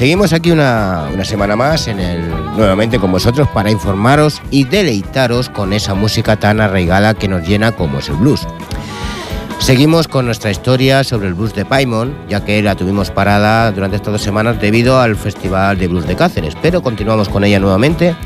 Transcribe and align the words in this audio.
Seguimos, 0.00 0.32
aquí 0.32 0.50
una, 0.50 1.10
una, 1.12 1.26
semana 1.26 1.56
más 1.56 1.86
en 1.86 2.00
el, 2.00 2.26
nuevamente 2.56 2.98
con 2.98 3.12
vosotros 3.12 3.46
para 3.48 3.70
informaros 3.70 4.40
y 4.50 4.64
deleitaros 4.64 5.50
con 5.50 5.74
esa 5.74 5.92
música 5.92 6.36
tan 6.36 6.58
arraigada 6.58 7.12
que 7.12 7.28
nos 7.28 7.46
llena 7.46 7.72
como 7.72 7.98
es 7.98 8.08
el 8.08 8.16
blues. 8.16 8.46
Seguimos 9.58 10.08
con 10.08 10.24
nuestra 10.24 10.50
historia 10.50 11.04
sobre 11.04 11.28
el 11.28 11.34
blues 11.34 11.52
de 11.52 11.66
Paimon, 11.66 12.16
ya 12.30 12.42
que 12.42 12.62
la 12.62 12.76
tuvimos 12.76 13.10
parada 13.10 13.70
durante 13.72 13.96
estas 13.96 14.12
dos 14.12 14.22
semanas 14.22 14.58
debido 14.58 14.98
al 14.98 15.16
Festival 15.16 15.78
de 15.78 15.88
Blues 15.88 16.06
de 16.06 16.16
Cáceres, 16.16 16.56
pero 16.62 16.82
continuamos 16.82 17.28
con 17.28 17.44
ella 17.44 17.60
nuevamente, 17.60 18.16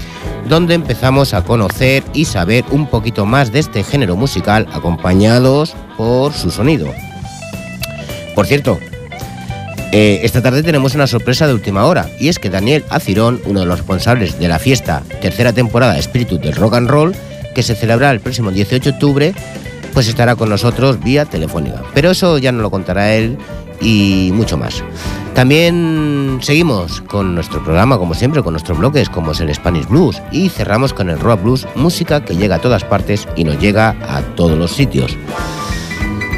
donde 0.48 0.74
empezamos 0.74 1.34
a 1.34 1.42
conocer 1.42 2.04
y 2.12 2.26
saber 2.26 2.64
un 2.70 2.86
poquito 2.86 3.26
más 3.26 3.50
de 3.50 3.58
este 3.58 3.82
género 3.82 4.14
musical 4.14 4.68
acompañados 4.72 5.74
por 5.96 6.34
su 6.34 6.52
sonido. 6.52 6.86
Por 8.36 8.46
cierto, 8.46 8.78
eh, 9.96 10.24
esta 10.24 10.42
tarde 10.42 10.64
tenemos 10.64 10.96
una 10.96 11.06
sorpresa 11.06 11.46
de 11.46 11.54
última 11.54 11.84
hora, 11.84 12.10
y 12.18 12.26
es 12.26 12.40
que 12.40 12.50
Daniel 12.50 12.84
Acirón, 12.90 13.40
uno 13.44 13.60
de 13.60 13.66
los 13.66 13.78
responsables 13.78 14.40
de 14.40 14.48
la 14.48 14.58
fiesta 14.58 15.04
tercera 15.22 15.52
temporada 15.52 15.96
Espíritu 15.96 16.36
del 16.36 16.56
Rock 16.56 16.74
and 16.74 16.90
Roll, 16.90 17.14
que 17.54 17.62
se 17.62 17.76
celebrará 17.76 18.10
el 18.10 18.18
próximo 18.18 18.50
18 18.50 18.82
de 18.82 18.90
octubre, 18.90 19.34
pues 19.92 20.08
estará 20.08 20.34
con 20.34 20.48
nosotros 20.48 21.00
vía 21.00 21.26
telefónica. 21.26 21.80
Pero 21.94 22.10
eso 22.10 22.38
ya 22.38 22.50
nos 22.50 22.62
lo 22.62 22.72
contará 22.72 23.14
él 23.14 23.38
y 23.80 24.30
mucho 24.34 24.58
más. 24.58 24.82
También 25.32 26.40
seguimos 26.42 27.00
con 27.02 27.36
nuestro 27.36 27.62
programa, 27.62 27.96
como 27.96 28.14
siempre, 28.14 28.42
con 28.42 28.54
nuestros 28.54 28.76
bloques, 28.76 29.08
como 29.08 29.30
es 29.30 29.38
el 29.38 29.54
Spanish 29.54 29.86
Blues, 29.86 30.20
y 30.32 30.48
cerramos 30.48 30.92
con 30.92 31.08
el 31.08 31.20
Rock 31.20 31.40
Blues, 31.44 31.68
música 31.76 32.24
que 32.24 32.34
llega 32.34 32.56
a 32.56 32.60
todas 32.60 32.82
partes 32.82 33.28
y 33.36 33.44
nos 33.44 33.60
llega 33.60 33.90
a 34.08 34.22
todos 34.34 34.58
los 34.58 34.72
sitios. 34.72 35.16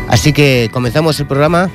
Así 0.08 0.34
que 0.34 0.68
comenzamos 0.74 1.18
el 1.20 1.26
programa, 1.26 1.70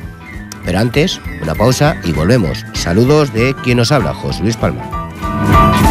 pero 0.63 0.79
antes, 0.79 1.19
una 1.41 1.55
pausa 1.55 1.95
y 2.03 2.11
volvemos. 2.11 2.65
Saludos 2.73 3.33
de 3.33 3.55
quien 3.63 3.77
nos 3.77 3.91
habla, 3.91 4.13
José 4.13 4.43
Luis 4.43 4.57
Palma. 4.57 5.90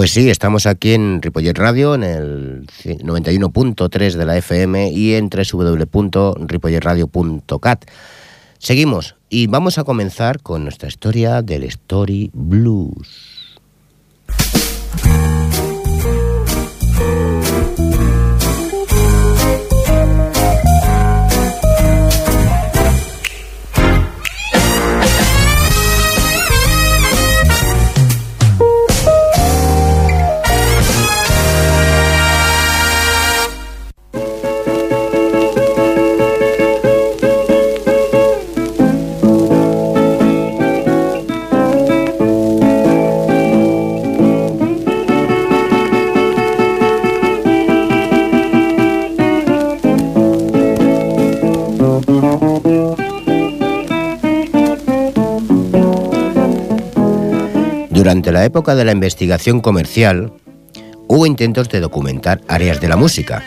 Pues 0.00 0.12
sí, 0.12 0.30
estamos 0.30 0.64
aquí 0.64 0.94
en 0.94 1.20
Ripollet 1.20 1.58
Radio, 1.58 1.94
en 1.94 2.04
el 2.04 2.66
91.3 2.86 4.14
de 4.14 4.24
la 4.24 4.38
FM 4.38 4.92
y 4.92 5.12
en 5.12 5.28
www.ripolletradio.cat. 5.28 7.84
Seguimos 8.56 9.16
y 9.28 9.46
vamos 9.48 9.76
a 9.76 9.84
comenzar 9.84 10.40
con 10.40 10.62
nuestra 10.62 10.88
historia 10.88 11.42
del 11.42 11.64
Story 11.64 12.30
Blues. 12.32 13.58
Durante 58.30 58.42
la 58.42 58.46
época 58.46 58.76
de 58.76 58.84
la 58.84 58.92
investigación 58.92 59.58
comercial, 59.58 60.32
hubo 61.08 61.26
intentos 61.26 61.68
de 61.68 61.80
documentar 61.80 62.40
áreas 62.46 62.80
de 62.80 62.86
la 62.86 62.96
música, 62.96 63.42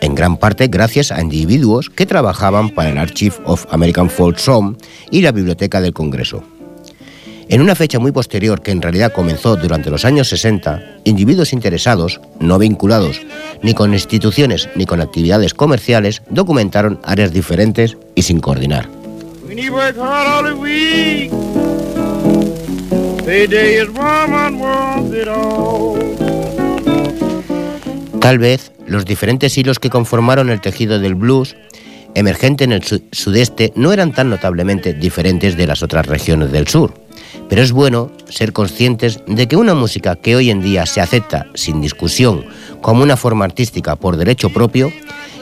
en 0.00 0.16
gran 0.16 0.36
parte 0.36 0.66
gracias 0.66 1.12
a 1.12 1.20
individuos 1.20 1.90
que 1.90 2.06
trabajaban 2.06 2.70
para 2.70 2.90
el 2.90 2.98
Archive 2.98 3.36
of 3.44 3.66
American 3.70 4.10
Folk 4.10 4.38
Song 4.38 4.78
y 5.12 5.20
la 5.20 5.30
Biblioteca 5.30 5.80
del 5.80 5.92
Congreso. 5.92 6.42
En 7.48 7.60
una 7.60 7.76
fecha 7.76 8.00
muy 8.00 8.10
posterior, 8.10 8.62
que 8.62 8.72
en 8.72 8.82
realidad 8.82 9.12
comenzó 9.12 9.54
durante 9.54 9.90
los 9.90 10.04
años 10.04 10.28
60, 10.28 10.82
individuos 11.04 11.52
interesados, 11.52 12.20
no 12.40 12.58
vinculados 12.58 13.20
ni 13.62 13.74
con 13.74 13.92
instituciones 13.92 14.68
ni 14.74 14.86
con 14.86 15.00
actividades 15.00 15.54
comerciales, 15.54 16.22
documentaron 16.30 16.98
áreas 17.04 17.32
diferentes 17.32 17.96
y 18.16 18.22
sin 18.22 18.40
coordinar. 18.40 18.88
Tal 28.20 28.38
vez 28.38 28.70
los 28.86 29.04
diferentes 29.04 29.58
hilos 29.58 29.80
que 29.80 29.90
conformaron 29.90 30.48
el 30.48 30.60
tejido 30.60 31.00
del 31.00 31.16
blues 31.16 31.56
emergente 32.14 32.62
en 32.62 32.70
el 32.70 32.82
sudeste 33.10 33.72
no 33.74 33.92
eran 33.92 34.12
tan 34.12 34.30
notablemente 34.30 34.94
diferentes 34.94 35.56
de 35.56 35.66
las 35.66 35.82
otras 35.82 36.06
regiones 36.06 36.52
del 36.52 36.68
sur, 36.68 36.94
pero 37.48 37.62
es 37.62 37.72
bueno 37.72 38.12
ser 38.28 38.52
conscientes 38.52 39.18
de 39.26 39.48
que 39.48 39.56
una 39.56 39.74
música 39.74 40.14
que 40.14 40.36
hoy 40.36 40.50
en 40.50 40.62
día 40.62 40.86
se 40.86 41.00
acepta 41.00 41.46
sin 41.54 41.80
discusión 41.80 42.44
como 42.80 43.02
una 43.02 43.16
forma 43.16 43.44
artística 43.44 43.96
por 43.96 44.16
derecho 44.16 44.50
propio 44.50 44.92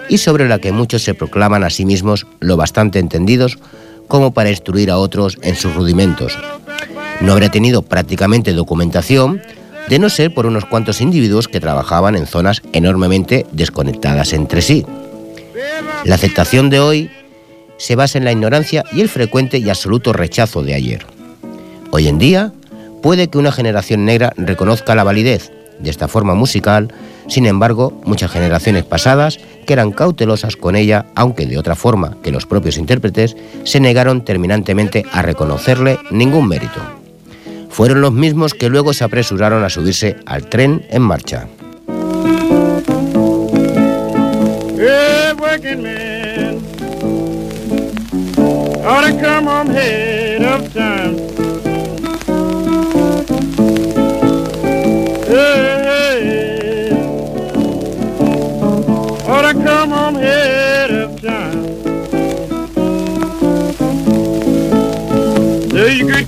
y 0.09 0.17
sobre 0.17 0.49
la 0.49 0.59
que 0.59 0.73
muchos 0.73 1.03
se 1.03 1.13
proclaman 1.13 1.65
a 1.65 1.71
sí 1.71 1.85
mismos 1.85 2.27
lo 2.41 2.57
bastante 2.57 2.99
entendidos 2.99 3.59
como 4.09 4.33
para 4.33 4.49
instruir 4.49 4.91
a 4.91 4.97
otros 4.97 5.37
en 5.43 5.55
sus 5.55 5.75
rudimentos, 5.75 6.39
no 7.21 7.33
habría 7.33 7.51
tenido 7.51 7.83
prácticamente 7.83 8.53
documentación 8.53 9.41
de 9.89 9.99
no 9.99 10.09
ser 10.09 10.33
por 10.33 10.47
unos 10.47 10.65
cuantos 10.65 11.01
individuos 11.01 11.49
que 11.49 11.61
trabajaban 11.61 12.17
en 12.17 12.27
zonas 12.27 12.63
enormemente 12.73 13.47
desconectadas 13.53 14.33
entre 14.33 14.63
sí. 14.63 14.87
La 16.05 16.15
aceptación 16.15 16.71
de 16.71 16.81
hoy 16.81 17.11
se 17.77 17.97
basa 17.97 18.19
en 18.19 18.25
la 18.25 18.33
ignorancia 18.33 18.85
y 18.93 19.01
el 19.01 19.09
frecuente 19.09 19.59
y 19.59 19.69
absoluto 19.69 20.13
rechazo 20.13 20.63
de 20.63 20.75
ayer. 20.75 21.07
Hoy 21.91 22.09
en 22.09 22.19
día, 22.19 22.53
puede 23.03 23.29
que 23.29 23.39
una 23.39 23.53
generación 23.53 24.05
negra 24.05 24.33
reconozca 24.37 24.95
la 24.95 25.05
validez 25.05 25.53
de 25.79 25.91
esta 25.91 26.09
forma 26.09 26.35
musical, 26.35 26.93
sin 27.27 27.47
embargo, 27.47 28.01
muchas 28.05 28.31
generaciones 28.31 28.85
pasadas, 28.85 29.39
que 29.67 29.73
eran 29.73 29.93
cautelosas 29.93 30.57
con 30.57 30.77
ella, 30.77 31.07
aunque 31.15 31.47
de 31.47 31.59
otra 31.59 31.75
forma 31.75 32.17
que 32.23 32.31
los 32.31 32.47
propios 32.47 32.77
intérpretes, 32.77 33.37
se 33.65 33.81
negaron 33.81 34.25
terminantemente 34.25 35.05
a 35.13 35.23
reconocerle 35.23 35.99
ningún 36.11 36.49
mérito. 36.49 37.04
Fueron 37.75 38.01
los 38.01 38.13
mismos 38.13 38.55
que 38.55 38.69
luego 38.69 38.93
se 38.93 39.03
apresuraron 39.03 39.65
a 39.65 39.69
subirse 39.69 40.17
al 40.27 40.49
tren 40.49 40.87
en 40.91 41.03
marcha. 41.03 41.49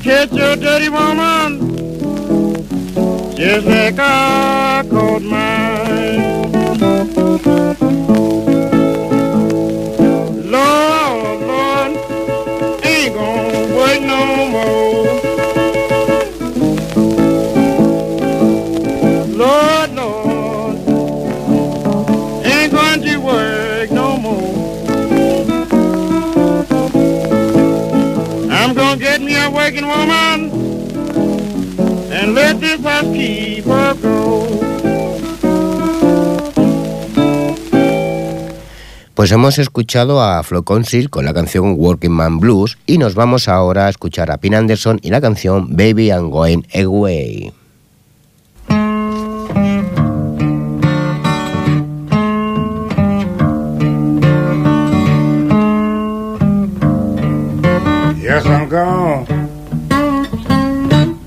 Catch 0.06 0.32
your 0.34 0.54
dirty 0.54 0.88
woman 0.88 1.58
just 3.36 3.66
like 3.66 3.98
I 3.98 4.84
caught 4.88 5.22
mine. 5.22 5.85
Woman 29.84 30.50
and 32.12 32.34
let 32.34 32.60
this 32.60 32.80
go. 32.80 34.36
Pues 39.16 39.32
hemos 39.32 39.58
escuchado 39.58 40.22
a 40.22 40.42
Flo 40.42 40.62
Council 40.62 41.08
con 41.08 41.24
la 41.24 41.32
canción 41.32 41.76
Working 41.78 42.12
Man 42.12 42.38
Blues 42.38 42.76
y 42.84 42.98
nos 42.98 43.14
vamos 43.14 43.48
ahora 43.48 43.86
a 43.86 43.88
escuchar 43.88 44.30
a 44.30 44.36
Pin 44.36 44.54
Anderson 44.54 44.98
y 45.02 45.08
la 45.08 45.22
canción 45.22 45.74
Baby 45.74 46.08
I'm 46.08 46.28
Going 46.28 46.64
Away. 46.74 47.50
Yes, 58.20 58.44
I'm 58.44 58.68
gone. 58.68 59.35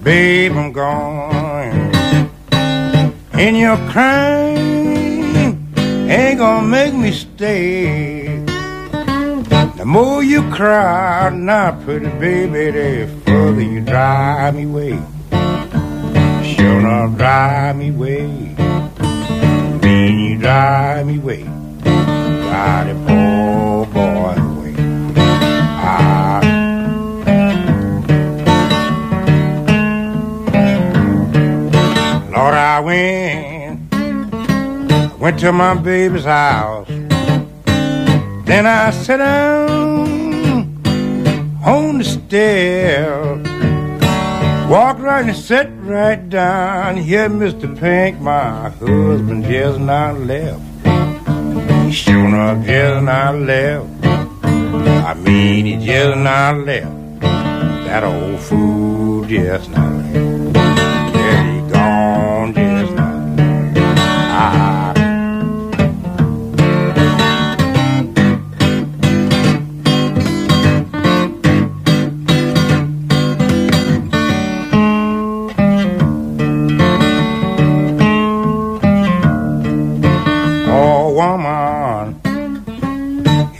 Babe, 0.09 0.53
I'm 0.53 0.71
gone. 0.71 1.93
And 3.33 3.55
your 3.55 3.77
crying 3.91 5.71
ain't 6.09 6.39
gonna 6.39 6.65
make 6.65 6.95
me 6.95 7.11
stay. 7.11 8.43
The 9.77 9.83
more 9.85 10.23
you 10.23 10.41
cry, 10.49 11.29
now 11.29 11.79
pretty 11.83 12.09
baby, 12.17 12.71
the 12.71 13.07
further 13.23 13.61
you 13.61 13.81
drive 13.81 14.55
me 14.55 14.63
away. 14.63 14.99
Sure 16.43 16.79
enough, 16.79 17.15
drive 17.15 17.75
me 17.77 17.89
away. 17.89 18.55
Then 19.83 20.17
you 20.17 20.39
drive 20.39 21.05
me 21.05 21.17
away. 21.17 21.48
Went, 32.89 33.93
went 35.19 35.39
to 35.39 35.51
my 35.51 35.75
baby's 35.75 36.23
house. 36.23 36.87
Then 38.47 38.65
I 38.65 38.89
sat 38.91 39.17
down 39.17 40.81
on 41.63 41.99
the 41.99 42.03
stair. 42.03 43.35
Walked 44.71 45.01
right 45.01 45.25
and 45.25 45.35
sat 45.35 45.69
right 45.81 46.21
down. 46.29 46.97
Here, 46.97 47.29
Mr. 47.29 47.67
Pink, 47.79 48.19
my 48.21 48.69
husband 48.69 49.43
just 49.45 49.79
not 49.79 50.19
left. 50.21 50.61
He 51.85 51.91
sure 51.91 52.25
enough 52.27 52.65
just 52.65 53.03
not 53.03 53.35
left. 53.35 53.87
I 55.09 55.13
mean, 55.13 55.65
he 55.67 55.75
just 55.85 56.17
not 56.17 56.57
left. 56.65 57.21
That 57.21 58.03
old 58.03 58.39
fool 58.39 59.25
just 59.25 59.69
not 59.69 59.91
left. 59.93 60.28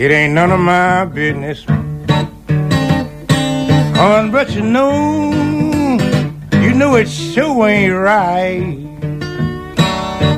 It 0.10 0.14
ain't 0.14 0.34
none 0.34 0.52
of 0.52 0.60
my 0.60 1.06
business. 1.06 1.64
Oh, 1.70 1.76
Hon, 3.96 4.32
but 4.32 4.50
you 4.56 4.62
know, 4.62 5.30
you 6.54 6.74
know 6.74 6.96
it 6.96 7.08
sure 7.08 7.68
ain't 7.68 7.94
right. 7.94 8.76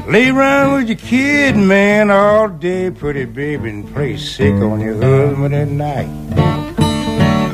Lay 0.10 0.28
around 0.28 0.74
with 0.74 0.90
your 0.90 0.98
kid, 0.98 1.56
man, 1.56 2.12
all 2.12 2.50
day, 2.50 2.92
pretty 2.92 3.24
baby, 3.24 3.70
and 3.70 3.94
play 3.94 4.18
sick 4.18 4.56
on 4.56 4.82
your 4.82 5.02
husband 5.02 5.56
at 5.56 5.70
night. 5.70 6.10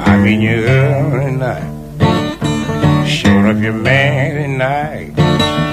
I 0.07 0.17
mean 0.17 0.41
your 0.41 0.67
husband 0.67 1.43
at 1.43 1.61
night. 1.61 3.07
Showing 3.07 3.45
up 3.45 3.61
your 3.61 3.73
man 3.73 4.37
at 4.37 4.49
night. 4.57 5.15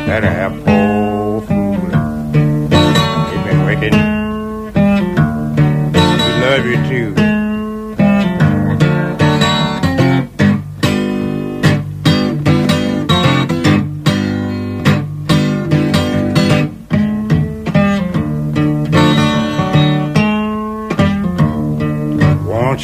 That 0.07 0.25
a 0.25 0.51
poor 0.63 1.41
fool. 1.47 1.75
He 3.31 3.37
been 3.49 3.65
wicked. 3.65 4.04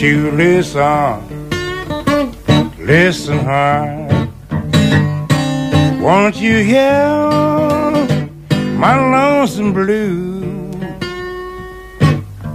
You 0.01 0.31
listen? 0.31 1.51
Listen 2.79 3.39
hard. 3.41 4.31
Won't 6.01 6.37
you 6.37 6.65
hear 6.65 7.05
my 8.79 8.97
lonesome 8.97 9.75
blue? 9.75 10.71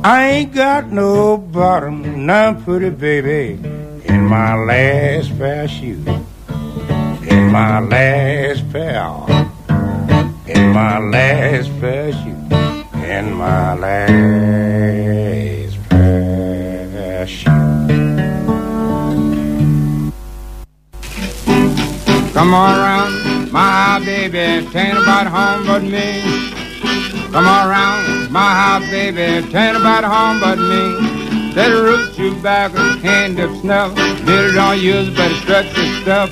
I 0.04 0.28
ain't 0.32 0.56
got 0.56 0.92
no 0.92 1.38
bottom, 1.38 2.26
now 2.26 2.56
pretty 2.56 2.90
baby, 2.90 3.60
in 4.06 4.22
my 4.26 4.56
last 4.56 5.38
pair 5.38 5.66
of 5.66 5.70
shoes. 5.70 6.08
In 7.30 7.52
my 7.52 7.80
last 7.80 8.68
pair, 8.72 9.06
in 10.48 10.74
my 10.74 10.98
last 10.98 11.70
pair 11.80 12.10
of 12.10 12.16
shoes. 12.16 13.06
In 13.06 13.34
my 13.34 13.76
last 13.76 14.55
Come 22.36 22.54
around, 22.54 23.50
my 23.54 24.02
baby, 24.04 24.40
ain't 24.40 24.98
about 24.98 25.28
home 25.28 25.66
but 25.66 25.84
me. 25.84 26.22
Come 27.32 27.46
around, 27.46 28.30
my 28.30 28.52
house, 28.62 28.84
baby, 28.92 29.22
ain't 29.22 29.78
about 29.78 30.04
home 30.04 30.42
but 30.42 30.60
me. 30.60 30.84
Hand 33.02 33.40
of 33.40 33.58
snuff. 33.62 33.96
Don't 34.54 34.82
use, 34.82 35.16
but 35.16 35.32
stuff. 35.44 35.66
But 36.06 36.30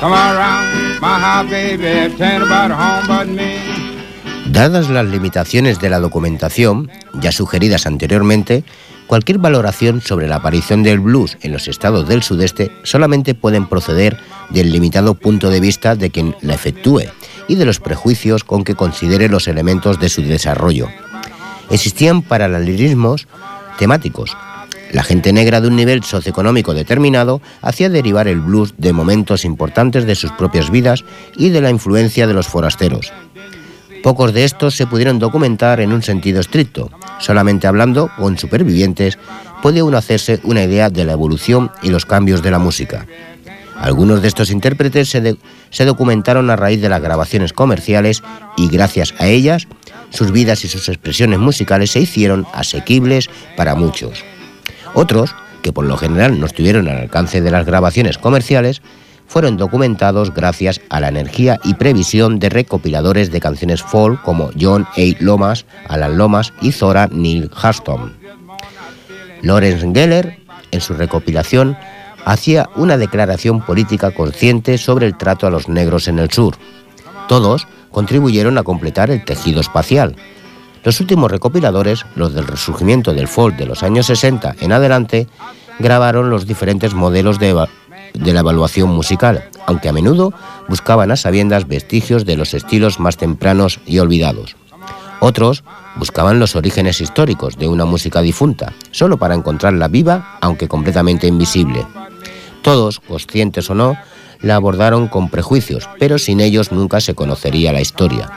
come 0.00 0.14
around, 0.14 0.98
my 1.02 1.18
house, 1.18 1.50
baby, 1.50 1.84
ain't 1.84 2.42
about 2.42 2.70
home 2.70 3.06
but 3.06 3.28
me. 3.28 3.60
Dadas 4.50 4.88
las 4.88 5.04
limitaciones 5.04 5.78
de 5.80 5.90
la 5.90 6.00
documentación, 6.00 6.90
ya 7.20 7.30
sugeridas 7.30 7.86
anteriormente, 7.86 8.64
cualquier 9.12 9.36
valoración 9.36 10.00
sobre 10.00 10.26
la 10.26 10.36
aparición 10.36 10.82
del 10.82 10.98
blues 10.98 11.36
en 11.42 11.52
los 11.52 11.68
estados 11.68 12.08
del 12.08 12.22
sudeste 12.22 12.72
solamente 12.82 13.34
pueden 13.34 13.66
proceder 13.66 14.16
del 14.48 14.72
limitado 14.72 15.12
punto 15.12 15.50
de 15.50 15.60
vista 15.60 15.94
de 15.96 16.08
quien 16.08 16.34
la 16.40 16.54
efectúe 16.54 17.02
y 17.46 17.56
de 17.56 17.66
los 17.66 17.78
prejuicios 17.78 18.42
con 18.42 18.64
que 18.64 18.74
considere 18.74 19.28
los 19.28 19.48
elementos 19.48 20.00
de 20.00 20.08
su 20.08 20.22
desarrollo. 20.22 20.88
Existían 21.68 22.22
paralelismos 22.22 23.28
temáticos. 23.78 24.34
La 24.92 25.02
gente 25.02 25.34
negra 25.34 25.60
de 25.60 25.68
un 25.68 25.76
nivel 25.76 26.02
socioeconómico 26.04 26.72
determinado 26.72 27.42
hacía 27.60 27.90
derivar 27.90 28.28
el 28.28 28.40
blues 28.40 28.72
de 28.78 28.94
momentos 28.94 29.44
importantes 29.44 30.06
de 30.06 30.14
sus 30.14 30.32
propias 30.32 30.70
vidas 30.70 31.04
y 31.36 31.50
de 31.50 31.60
la 31.60 31.68
influencia 31.68 32.26
de 32.26 32.32
los 32.32 32.48
forasteros. 32.48 33.12
Pocos 34.02 34.32
de 34.32 34.44
estos 34.44 34.74
se 34.74 34.86
pudieron 34.86 35.20
documentar 35.20 35.80
en 35.80 35.92
un 35.92 36.02
sentido 36.02 36.40
estricto. 36.40 36.90
Solamente 37.20 37.68
hablando 37.68 38.10
con 38.16 38.36
supervivientes 38.36 39.16
puede 39.62 39.82
uno 39.82 39.96
hacerse 39.96 40.40
una 40.42 40.64
idea 40.64 40.90
de 40.90 41.04
la 41.04 41.12
evolución 41.12 41.70
y 41.82 41.90
los 41.90 42.04
cambios 42.04 42.42
de 42.42 42.50
la 42.50 42.58
música. 42.58 43.06
Algunos 43.76 44.20
de 44.20 44.28
estos 44.28 44.50
intérpretes 44.50 45.08
se, 45.08 45.36
se, 45.70 45.84
documentaron 45.84 46.50
a 46.50 46.56
raíz 46.56 46.80
de 46.80 46.88
las 46.88 47.00
grabaciones 47.00 47.52
comerciales 47.52 48.22
y 48.56 48.68
gracias 48.68 49.14
a 49.18 49.28
ellas 49.28 49.68
sus 50.10 50.32
vidas 50.32 50.64
y 50.64 50.68
sus 50.68 50.88
expresiones 50.88 51.38
musicales 51.38 51.92
se 51.92 52.00
hicieron 52.00 52.46
asequibles 52.52 53.30
para 53.56 53.74
muchos. 53.76 54.24
Otros, 54.94 55.34
que 55.62 55.72
por 55.72 55.86
lo 55.86 55.96
general 55.96 56.38
no 56.38 56.46
estuvieron 56.46 56.88
al 56.88 56.98
alcance 56.98 57.40
de 57.40 57.50
las 57.50 57.64
grabaciones 57.64 58.18
comerciales, 58.18 58.82
fueron 59.32 59.56
documentados 59.56 60.34
gracias 60.34 60.82
a 60.90 61.00
la 61.00 61.08
energía 61.08 61.58
y 61.64 61.72
previsión 61.72 62.38
de 62.38 62.50
recopiladores 62.50 63.32
de 63.32 63.40
canciones 63.40 63.82
folk 63.82 64.20
como 64.20 64.50
John 64.60 64.86
A. 64.94 65.00
Lomas, 65.20 65.64
Alan 65.88 66.18
Lomas 66.18 66.52
y 66.60 66.70
Zora 66.70 67.08
Neale 67.10 67.48
Hurston. 67.48 68.14
Lawrence 69.40 69.90
Geller, 69.94 70.38
en 70.70 70.80
su 70.82 70.92
recopilación, 70.92 71.78
hacía 72.26 72.68
una 72.76 72.98
declaración 72.98 73.62
política 73.62 74.10
consciente 74.10 74.76
sobre 74.76 75.06
el 75.06 75.16
trato 75.16 75.46
a 75.46 75.50
los 75.50 75.66
negros 75.66 76.08
en 76.08 76.18
el 76.18 76.30
sur. 76.30 76.56
Todos 77.26 77.66
contribuyeron 77.90 78.58
a 78.58 78.62
completar 78.64 79.10
el 79.10 79.24
tejido 79.24 79.62
espacial. 79.62 80.14
Los 80.84 81.00
últimos 81.00 81.30
recopiladores, 81.30 82.04
los 82.16 82.34
del 82.34 82.46
resurgimiento 82.46 83.14
del 83.14 83.28
folk 83.28 83.56
de 83.56 83.64
los 83.64 83.82
años 83.82 84.06
60 84.06 84.56
en 84.60 84.72
adelante, 84.72 85.26
grabaron 85.78 86.28
los 86.28 86.46
diferentes 86.46 86.92
modelos 86.92 87.38
de, 87.38 87.66
de 88.14 88.32
la 88.32 88.40
evaluación 88.40 88.90
musical, 88.90 89.48
aunque 89.66 89.88
a 89.88 89.92
menudo 89.92 90.32
buscaban 90.68 91.10
a 91.10 91.16
sabiendas 91.16 91.66
vestigios 91.68 92.24
de 92.24 92.36
los 92.36 92.54
estilos 92.54 93.00
más 93.00 93.16
tempranos 93.16 93.80
y 93.86 93.98
olvidados. 93.98 94.56
Otros 95.20 95.62
buscaban 95.96 96.40
los 96.40 96.56
orígenes 96.56 97.00
históricos 97.00 97.56
de 97.56 97.68
una 97.68 97.84
música 97.84 98.22
difunta, 98.22 98.72
solo 98.90 99.18
para 99.18 99.34
encontrarla 99.34 99.88
viva, 99.88 100.38
aunque 100.40 100.66
completamente 100.66 101.28
invisible. 101.28 101.86
Todos, 102.62 103.00
conscientes 103.00 103.70
o 103.70 103.74
no, 103.74 103.96
la 104.40 104.56
abordaron 104.56 105.08
con 105.08 105.28
prejuicios, 105.28 105.88
pero 105.98 106.18
sin 106.18 106.40
ellos 106.40 106.72
nunca 106.72 107.00
se 107.00 107.14
conocería 107.14 107.72
la 107.72 107.80
historia. 107.80 108.30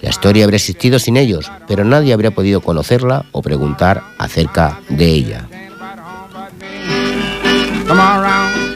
La 0.00 0.10
historia 0.10 0.44
habría 0.44 0.56
existido 0.56 0.98
sin 0.98 1.16
ellos, 1.16 1.50
pero 1.68 1.84
nadie 1.84 2.12
habría 2.12 2.32
podido 2.32 2.60
conocerla 2.60 3.24
o 3.30 3.40
preguntar 3.40 4.02
acerca 4.18 4.80
de 4.88 5.06
ella. 5.06 5.48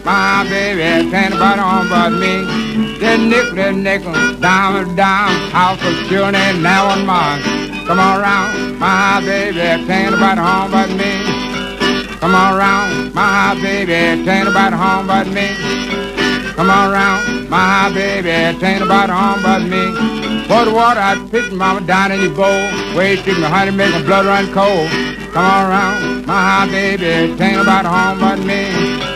My 0.07 0.47
baby, 0.49 0.83
ain't 0.83 1.11
nobody 1.11 1.61
on 1.61 1.89
but 1.89 2.11
me. 2.11 2.47
That 3.03 3.19
nickel, 3.19 3.57
that 3.57 3.75
nickel, 3.75 4.15
dime, 4.39 4.95
dime, 4.95 5.51
house 5.51 5.83
of 5.83 5.99
children, 6.07 6.63
now 6.63 6.95
on 6.95 7.05
mine. 7.05 7.43
Come 7.91 7.99
on 7.99 8.21
around, 8.23 8.79
my 8.79 9.19
baby, 9.27 9.59
ain't 9.59 10.15
nobody 10.15 10.39
home 10.39 10.71
but 10.71 10.91
me. 10.95 11.11
Come 12.23 12.37
on 12.37 12.55
around, 12.55 13.15
my 13.15 13.59
baby, 13.61 13.95
ain't 13.95 14.25
nobody 14.47 14.77
home 14.77 15.09
but 15.09 15.27
me. 15.27 15.51
Come 16.55 16.71
on 16.71 16.93
around, 16.93 17.51
my 17.51 17.91
baby, 17.93 18.31
ain't 18.31 18.63
nobody 18.63 19.11
home 19.11 19.43
but 19.43 19.67
me. 19.67 19.91
For 20.47 20.67
the 20.67 20.73
water, 20.73 21.03
I 21.03 21.19
pitch 21.33 21.51
mama 21.51 21.81
down 21.81 22.13
in 22.13 22.21
your 22.21 22.31
bowl. 22.31 22.63
Wait, 22.95 23.19
stick 23.27 23.39
my 23.41 23.51
honey, 23.51 23.73
make 23.73 23.91
my 23.91 24.03
blood 24.07 24.27
run 24.27 24.47
cold. 24.55 24.87
Come 25.35 25.45
on 25.45 25.67
around, 25.67 26.27
my 26.27 26.65
baby, 26.71 27.07
ain't 27.07 27.59
nobody 27.59 27.89
home 27.89 28.21
but 28.21 28.39
me. 28.47 29.16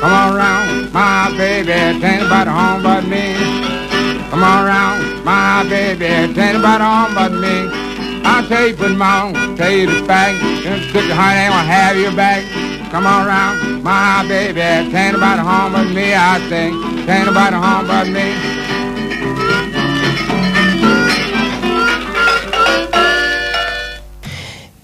Come 0.00 0.12
on 0.12 0.36
around, 0.36 0.92
my 0.92 1.34
baby, 1.38 1.72
ain't 1.72 2.00
nobody 2.02 2.50
home 2.50 2.82
but 2.82 3.04
me. 3.08 3.34
Come 4.28 4.44
on 4.44 4.66
around, 4.66 5.24
my 5.24 5.64
baby, 5.68 6.04
ain't 6.04 6.36
nobody 6.36 6.84
home 6.84 7.14
but 7.14 7.32
me. 7.32 7.64
I'll 8.22 8.46
tell 8.46 8.66
you, 8.66 8.76
put 8.76 8.92
my 8.94 9.20
on, 9.22 9.56
tell 9.56 9.70
you 9.70 9.86
the 9.86 10.04
fact, 10.06 10.42
and 10.42 10.82
stick 10.90 11.08
the 11.08 11.14
honey, 11.14 11.40
ain't 11.40 11.52
gonna 11.52 11.66
have 11.66 11.96
your 11.96 12.14
back. 12.14 12.44
Come 12.90 13.06
on 13.06 13.26
around, 13.26 13.82
my 13.82 14.22
baby, 14.28 14.60
ain't 14.60 14.92
nobody 14.92 15.40
home 15.40 15.72
but 15.72 15.88
me, 15.88 16.12
I 16.14 16.44
think, 16.50 16.76
ain't 17.08 17.26
nobody 17.26 17.56
home 17.56 17.86
but 17.86 18.06
me. 18.08 18.65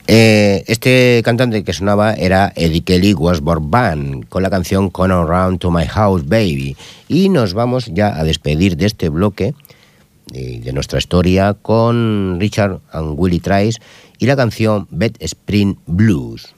Eh, 0.09 0.65
este 0.67 1.23
cantante 1.25 1.63
que 1.63 1.73
sonaba 1.73 2.15
era 2.15 2.53
Eddie 2.57 2.83
Kelly 2.83 3.15
Wasborn 3.15 3.71
Band 3.71 4.29
con 4.29 4.43
la 4.43 4.51
canción 4.51 4.91
Come 4.91 5.15
Around 5.15 5.61
to 5.61 5.71
My 5.71 5.87
House 5.87 6.27
Baby. 6.27 6.77
Y 7.09 7.29
nos 7.29 7.55
vamos 7.55 7.87
ya 7.87 8.19
a 8.19 8.25
despedir 8.25 8.77
de 8.77 8.87
este 8.87 9.09
bloque 9.09 9.55
de, 10.27 10.61
de 10.61 10.73
nuestra 10.73 10.99
historia 10.99 11.55
con 11.55 12.39
Richard 12.41 12.81
and 12.93 13.15
Willie 13.19 13.41
Trice 13.41 13.81
y 14.19 14.27
la 14.27 14.37
canción 14.37 14.87
Bed 14.91 15.13
Spring 15.21 15.77
Blues. 15.87 16.55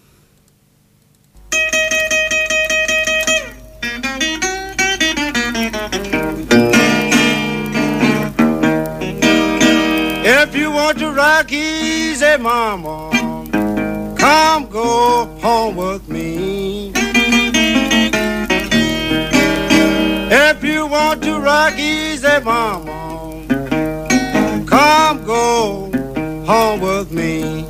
Come 14.25 14.69
go 14.69 15.26
home 15.43 15.76
with 15.76 16.09
me. 16.09 16.93
If 20.47 20.64
you 20.64 20.87
want 20.87 21.23
to 21.25 21.38
rock 21.38 21.75
easy, 21.78 22.40
mama, 22.43 23.45
come 24.66 25.26
go 25.26 25.90
home 26.47 26.81
with 26.81 27.12
me. 27.12 27.66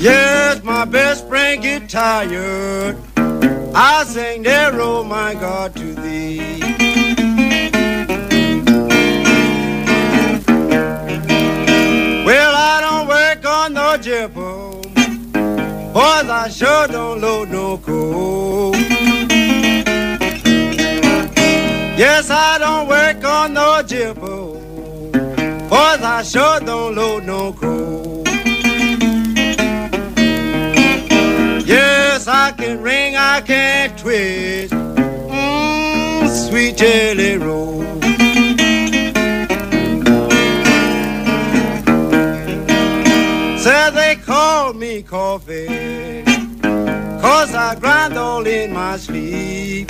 Yes, 0.00 0.62
my 0.62 0.84
best 0.84 1.26
friend 1.26 1.60
get 1.60 1.88
tired. 1.88 2.96
I 3.74 4.04
sing 4.06 4.44
there, 4.44 4.80
oh 4.80 5.02
my 5.02 5.34
God, 5.34 5.74
to 5.74 5.94
thee. 5.96 6.91
Boys, 15.92 16.26
I 16.26 16.48
sure 16.48 16.88
don't 16.88 17.20
load 17.20 17.50
no 17.50 17.76
coal. 17.76 18.74
Yes, 21.94 22.30
I 22.30 22.56
don't 22.58 22.88
work 22.88 23.22
on 23.22 23.52
no 23.52 23.82
jibbo. 23.84 24.54
Boys, 25.68 26.02
I 26.02 26.22
sure 26.22 26.60
don't 26.60 26.94
load 26.94 27.24
no 27.24 27.52
coal. 27.52 28.22
Yes, 31.66 32.26
I 32.26 32.52
can 32.52 32.80
ring, 32.80 33.14
I 33.16 33.42
can 33.42 33.94
twist. 33.98 34.72
Mmm, 34.72 36.48
sweet 36.48 36.78
jelly 36.78 37.36
roll. 37.36 37.82
Me 44.92 45.02
coffee, 45.02 46.22
cause 47.22 47.54
I 47.54 47.74
grind 47.80 48.18
all 48.18 48.46
in 48.46 48.74
my 48.74 48.98
sleep. 48.98 49.88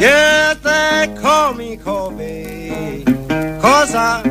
Yes, 0.00 0.56
they 0.62 1.14
call 1.20 1.52
me 1.52 1.76
coffee, 1.76 3.04
cause 3.60 3.94
I 3.94 4.22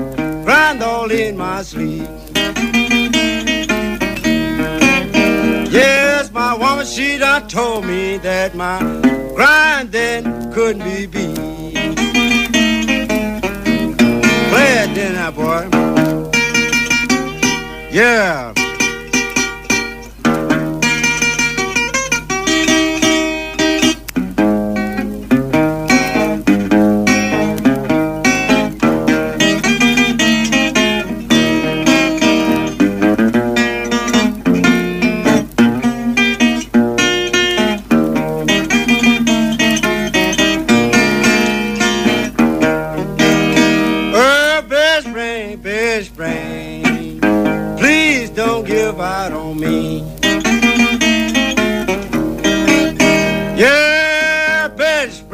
grind 0.43 0.81
all 0.81 1.11
in 1.11 1.37
my 1.37 1.61
sleep. 1.61 2.09
Yes, 5.71 6.31
my 6.31 6.55
woman, 6.55 6.87
she 6.87 7.19
done 7.19 7.47
told 7.47 7.85
me 7.85 8.17
that 8.17 8.55
my 8.55 8.79
grinding 9.35 10.23
couldn't 10.53 10.83
be 10.83 11.05
beat. 11.05 11.73
Play 14.49 14.71
it 14.83 14.95
then, 14.95 15.33
boy. 15.35 16.02
Yeah. 17.93 18.62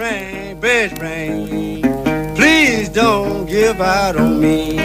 rain, 0.09 0.59
bad 0.59 1.01
rain. 1.01 1.81
Please 2.35 2.89
don't 2.89 3.45
give 3.45 3.81
out 3.81 4.15
on 4.15 4.39
me. 4.39 4.75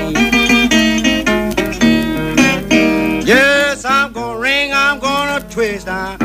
Yes, 3.25 3.85
I'm 3.85 4.13
gonna 4.13 4.39
ring, 4.39 4.73
I'm 4.73 4.99
gonna 4.99 5.41
twist. 5.51 5.89
I 5.89 6.17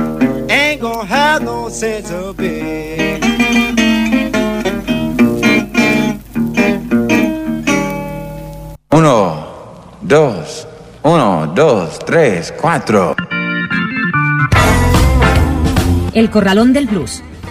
ain't 0.49 0.81
gonna 0.81 1.05
have 1.05 1.43
no 1.43 1.69
sense 1.69 2.11
of 2.11 2.39
it. 2.39 3.23
Uno, 8.91 9.47
dos, 10.01 10.67
uno, 11.03 11.47
dos, 11.55 11.99
tres, 11.99 12.51
cuatro. 12.59 13.15
El 16.13 16.29
corralón 16.29 16.73
del 16.73 16.87
blues 16.87 17.23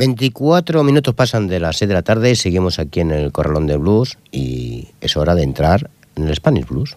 Veinticuatro 0.00 0.82
minutos 0.82 1.14
pasan 1.14 1.46
de 1.46 1.60
las 1.60 1.76
6 1.76 1.86
de 1.90 1.94
la 1.94 2.00
tarde, 2.00 2.34
seguimos 2.34 2.78
aquí 2.78 3.00
en 3.00 3.10
el 3.10 3.32
Corralón 3.32 3.66
del 3.66 3.80
Blues 3.80 4.16
y 4.32 4.88
es 5.02 5.14
hora 5.18 5.34
de 5.34 5.42
entrar 5.42 5.90
en 6.16 6.26
el 6.26 6.34
Spanish 6.34 6.66
Blues. 6.66 6.96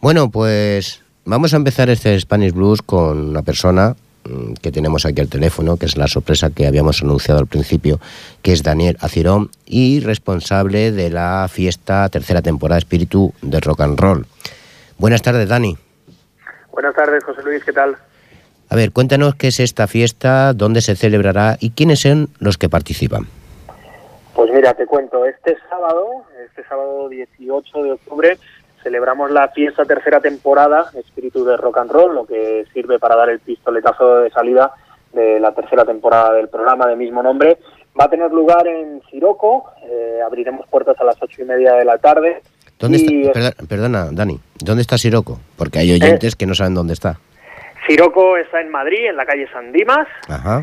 Bueno, 0.00 0.30
pues 0.30 1.02
vamos 1.26 1.52
a 1.52 1.56
empezar 1.58 1.90
este 1.90 2.18
Spanish 2.18 2.54
Blues 2.54 2.80
con 2.80 3.28
una 3.28 3.42
persona 3.42 3.94
que 4.62 4.72
tenemos 4.72 5.06
aquí 5.06 5.20
al 5.20 5.28
teléfono, 5.28 5.76
que 5.76 5.86
es 5.86 5.96
la 5.96 6.06
sorpresa 6.06 6.50
que 6.50 6.66
habíamos 6.66 7.02
anunciado 7.02 7.40
al 7.40 7.46
principio, 7.46 8.00
que 8.42 8.52
es 8.52 8.62
Daniel 8.62 8.96
Acirón 9.00 9.50
y 9.66 10.00
responsable 10.00 10.92
de 10.92 11.10
la 11.10 11.48
fiesta 11.50 12.08
tercera 12.08 12.42
temporada 12.42 12.78
Espíritu 12.78 13.32
de 13.42 13.60
Rock 13.60 13.80
and 13.82 13.98
Roll. 13.98 14.26
Buenas 14.98 15.22
tardes, 15.22 15.48
Dani. 15.48 15.76
Buenas 16.72 16.94
tardes, 16.94 17.24
José 17.24 17.42
Luis, 17.42 17.64
¿qué 17.64 17.72
tal? 17.72 17.96
A 18.68 18.76
ver, 18.76 18.92
cuéntanos 18.92 19.34
qué 19.36 19.48
es 19.48 19.60
esta 19.60 19.86
fiesta, 19.86 20.52
dónde 20.52 20.80
se 20.80 20.96
celebrará 20.96 21.56
y 21.60 21.70
quiénes 21.70 22.00
son 22.00 22.28
los 22.38 22.58
que 22.58 22.68
participan. 22.68 23.26
Pues 24.34 24.50
mira, 24.52 24.74
te 24.74 24.84
cuento, 24.86 25.24
este 25.24 25.56
sábado, 25.70 26.24
este 26.44 26.62
sábado 26.64 27.08
18 27.08 27.82
de 27.82 27.92
octubre, 27.92 28.38
celebramos 28.86 29.32
la 29.32 29.48
fiesta 29.48 29.84
tercera 29.84 30.20
temporada 30.20 30.92
Espíritu 30.96 31.44
de 31.44 31.56
Rock 31.56 31.78
and 31.78 31.90
Roll, 31.90 32.14
lo 32.14 32.24
que 32.24 32.64
sirve 32.72 33.00
para 33.00 33.16
dar 33.16 33.28
el 33.30 33.40
pistoletazo 33.40 34.20
de 34.20 34.30
salida 34.30 34.74
de 35.12 35.40
la 35.40 35.50
tercera 35.52 35.84
temporada 35.84 36.32
del 36.34 36.48
programa 36.48 36.86
de 36.86 36.94
mismo 36.94 37.20
nombre. 37.20 37.58
Va 37.98 38.04
a 38.04 38.08
tener 38.08 38.30
lugar 38.30 38.64
en 38.68 39.02
Siroco, 39.10 39.72
eh, 39.82 40.20
abriremos 40.24 40.68
puertas 40.68 40.94
a 41.00 41.04
las 41.04 41.20
ocho 41.20 41.42
y 41.42 41.46
media 41.46 41.72
de 41.72 41.84
la 41.84 41.98
tarde. 41.98 42.42
¿Dónde 42.78 42.98
está? 42.98 43.64
Perdona, 43.68 44.10
Dani, 44.12 44.38
¿dónde 44.62 44.82
está 44.82 44.96
Siroco? 44.96 45.40
Porque 45.56 45.80
hay 45.80 45.90
oyentes 45.90 46.36
que 46.36 46.46
no 46.46 46.54
saben 46.54 46.74
dónde 46.74 46.92
está. 46.92 47.18
Siroco 47.88 48.36
está 48.36 48.60
en 48.60 48.70
Madrid, 48.70 49.08
en 49.08 49.16
la 49.16 49.26
calle 49.26 49.48
San 49.52 49.72
Dimas, 49.72 50.06
Ajá. 50.28 50.62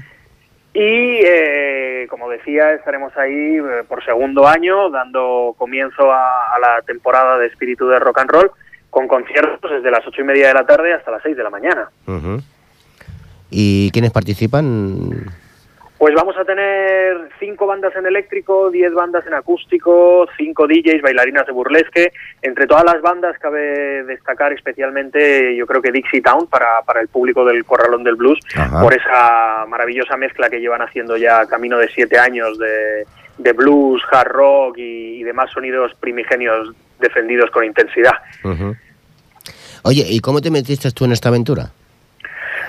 Y, 0.74 1.22
eh, 1.24 2.08
como 2.10 2.30
decía, 2.30 2.74
estaremos 2.74 3.16
ahí 3.16 3.58
eh, 3.58 3.84
por 3.88 4.04
segundo 4.04 4.48
año, 4.48 4.90
dando 4.90 5.54
comienzo 5.58 6.12
a, 6.12 6.58
la 6.60 6.82
temporada 6.82 7.38
de 7.38 7.48
Espíritu 7.48 7.88
de 7.88 8.00
Rock 8.00 8.20
and 8.20 8.32
Roll, 8.32 8.52
con 8.90 9.08
conciertos 9.08 9.70
desde 9.70 9.92
las 9.92 10.06
ocho 10.08 10.22
y 10.22 10.24
media 10.24 10.48
de 10.48 10.54
la 10.56 10.66
tarde 10.66 10.94
hasta 10.94 11.12
las 11.12 11.22
seis 11.22 11.38
de 11.38 11.44
la 11.44 11.50
mañana. 11.50 11.90
ujú. 12.08 12.42
¿Y 13.56 13.92
quiénes 13.92 14.12
participan? 14.12 15.32
Pues 16.04 16.16
vamos 16.16 16.36
a 16.36 16.44
tener 16.44 17.30
cinco 17.40 17.66
bandas 17.66 17.96
en 17.96 18.06
eléctrico, 18.06 18.70
diez 18.70 18.94
bandas 18.94 19.26
en 19.26 19.34
acústico, 19.36 20.28
cinco 20.36 20.68
DJs, 20.68 21.02
bailarinas 21.02 21.46
de 21.46 21.54
burlesque. 21.54 22.12
Entre 22.42 22.68
todas 22.68 22.84
las 22.84 23.02
bandas 23.02 23.40
cabe 23.40 24.04
destacar 24.04 24.52
especialmente, 24.52 25.56
yo 25.56 25.66
creo 25.66 25.82
que 25.82 25.94
Dixie 25.94 26.22
Town 26.22 26.48
para, 26.48 26.82
para 26.82 27.00
el 27.00 27.08
público 27.08 27.46
del 27.46 27.64
Corralón 27.64 28.04
del 28.04 28.16
Blues, 28.18 28.38
Ajá. 28.54 28.82
por 28.82 28.94
esa 28.94 29.66
maravillosa 29.70 30.18
mezcla 30.18 30.50
que 30.50 30.60
llevan 30.60 30.82
haciendo 30.82 31.16
ya 31.16 31.46
camino 31.46 31.78
de 31.78 31.88
siete 31.88 32.20
años 32.20 32.60
de, 32.60 33.08
de 33.38 33.54
blues, 33.54 34.04
hard 34.12 34.28
rock 34.28 34.80
y, 34.80 35.22
y 35.22 35.24
demás 35.24 35.52
sonidos 35.52 35.94
primigenios 36.02 36.76
defendidos 37.00 37.50
con 37.50 37.64
intensidad. 37.64 38.16
Oye, 39.84 40.06
¿y 40.10 40.20
cómo 40.20 40.42
te 40.42 40.52
metiste 40.52 40.92
tú 40.92 41.06
en 41.06 41.14
esta 41.14 41.30
aventura? 41.30 41.72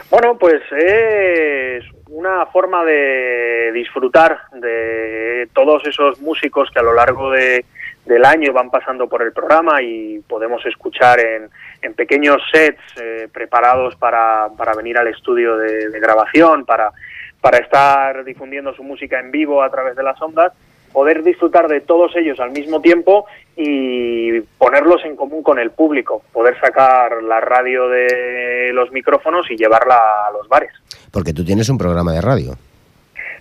Bueno, 0.09 0.39
pues 0.39 0.63
es 0.71 1.85
una 2.15 2.47
forma 2.47 2.85
de 2.85 3.73
disfrutar 3.73 4.43
de 4.53 5.49
todos 5.53 5.85
esos 5.87 6.21
músicos 6.21 6.71
que 6.71 6.79
a 6.79 6.83
lo 6.83 6.95
largo 6.95 7.31
de, 7.33 7.65
del 8.05 8.25
año 8.25 8.53
van 8.53 8.71
pasando 8.71 9.09
por 9.09 9.23
el 9.23 9.33
programa 9.33 9.83
y 9.83 10.21
podemos 10.21 10.65
escuchar 10.65 11.19
en, 11.19 11.51
en 11.83 11.95
pequeños 11.95 12.41
sets 12.53 12.81
eh, 13.01 13.29
preparados 13.33 13.97
para, 13.97 14.49
para 14.57 14.75
venir 14.75 14.97
al 14.97 15.09
estudio 15.09 15.57
de, 15.57 15.89
de 15.89 16.01
grabación, 16.01 16.65
para, 16.65 16.93
para 17.41 17.59
estar 17.59 18.23
difundiendo 18.23 18.73
su 18.75 18.85
música 18.85 19.19
en 19.19 19.33
vivo 19.33 19.61
a 19.61 19.71
través 19.71 19.97
de 19.97 20.03
las 20.05 20.21
ondas, 20.23 20.53
poder 20.95 21.25
disfrutar 21.25 21.67
de 21.67 21.81
todos 21.81 22.15
ellos 22.15 22.39
al 22.39 22.53
mismo 22.53 22.81
tiempo 22.81 23.27
y 23.57 24.41
ponerlos 24.59 25.05
en 25.05 25.17
común 25.17 25.43
con 25.43 25.59
el 25.59 25.73
público, 25.73 26.23
poder 26.33 26.59
sacar 26.61 27.21
la 27.25 27.41
radio 27.41 27.89
de 27.89 28.71
los 28.73 28.93
micrófonos 28.93 29.51
y 29.51 29.57
llevarla 29.57 29.97
a 29.97 30.31
los 30.31 30.49
bares. 30.49 30.71
Porque 31.11 31.33
tú 31.35 31.45
tienes 31.45 31.69
un 31.69 31.79
programa 31.79 32.13
de 32.13 32.21
radio. 32.21 32.55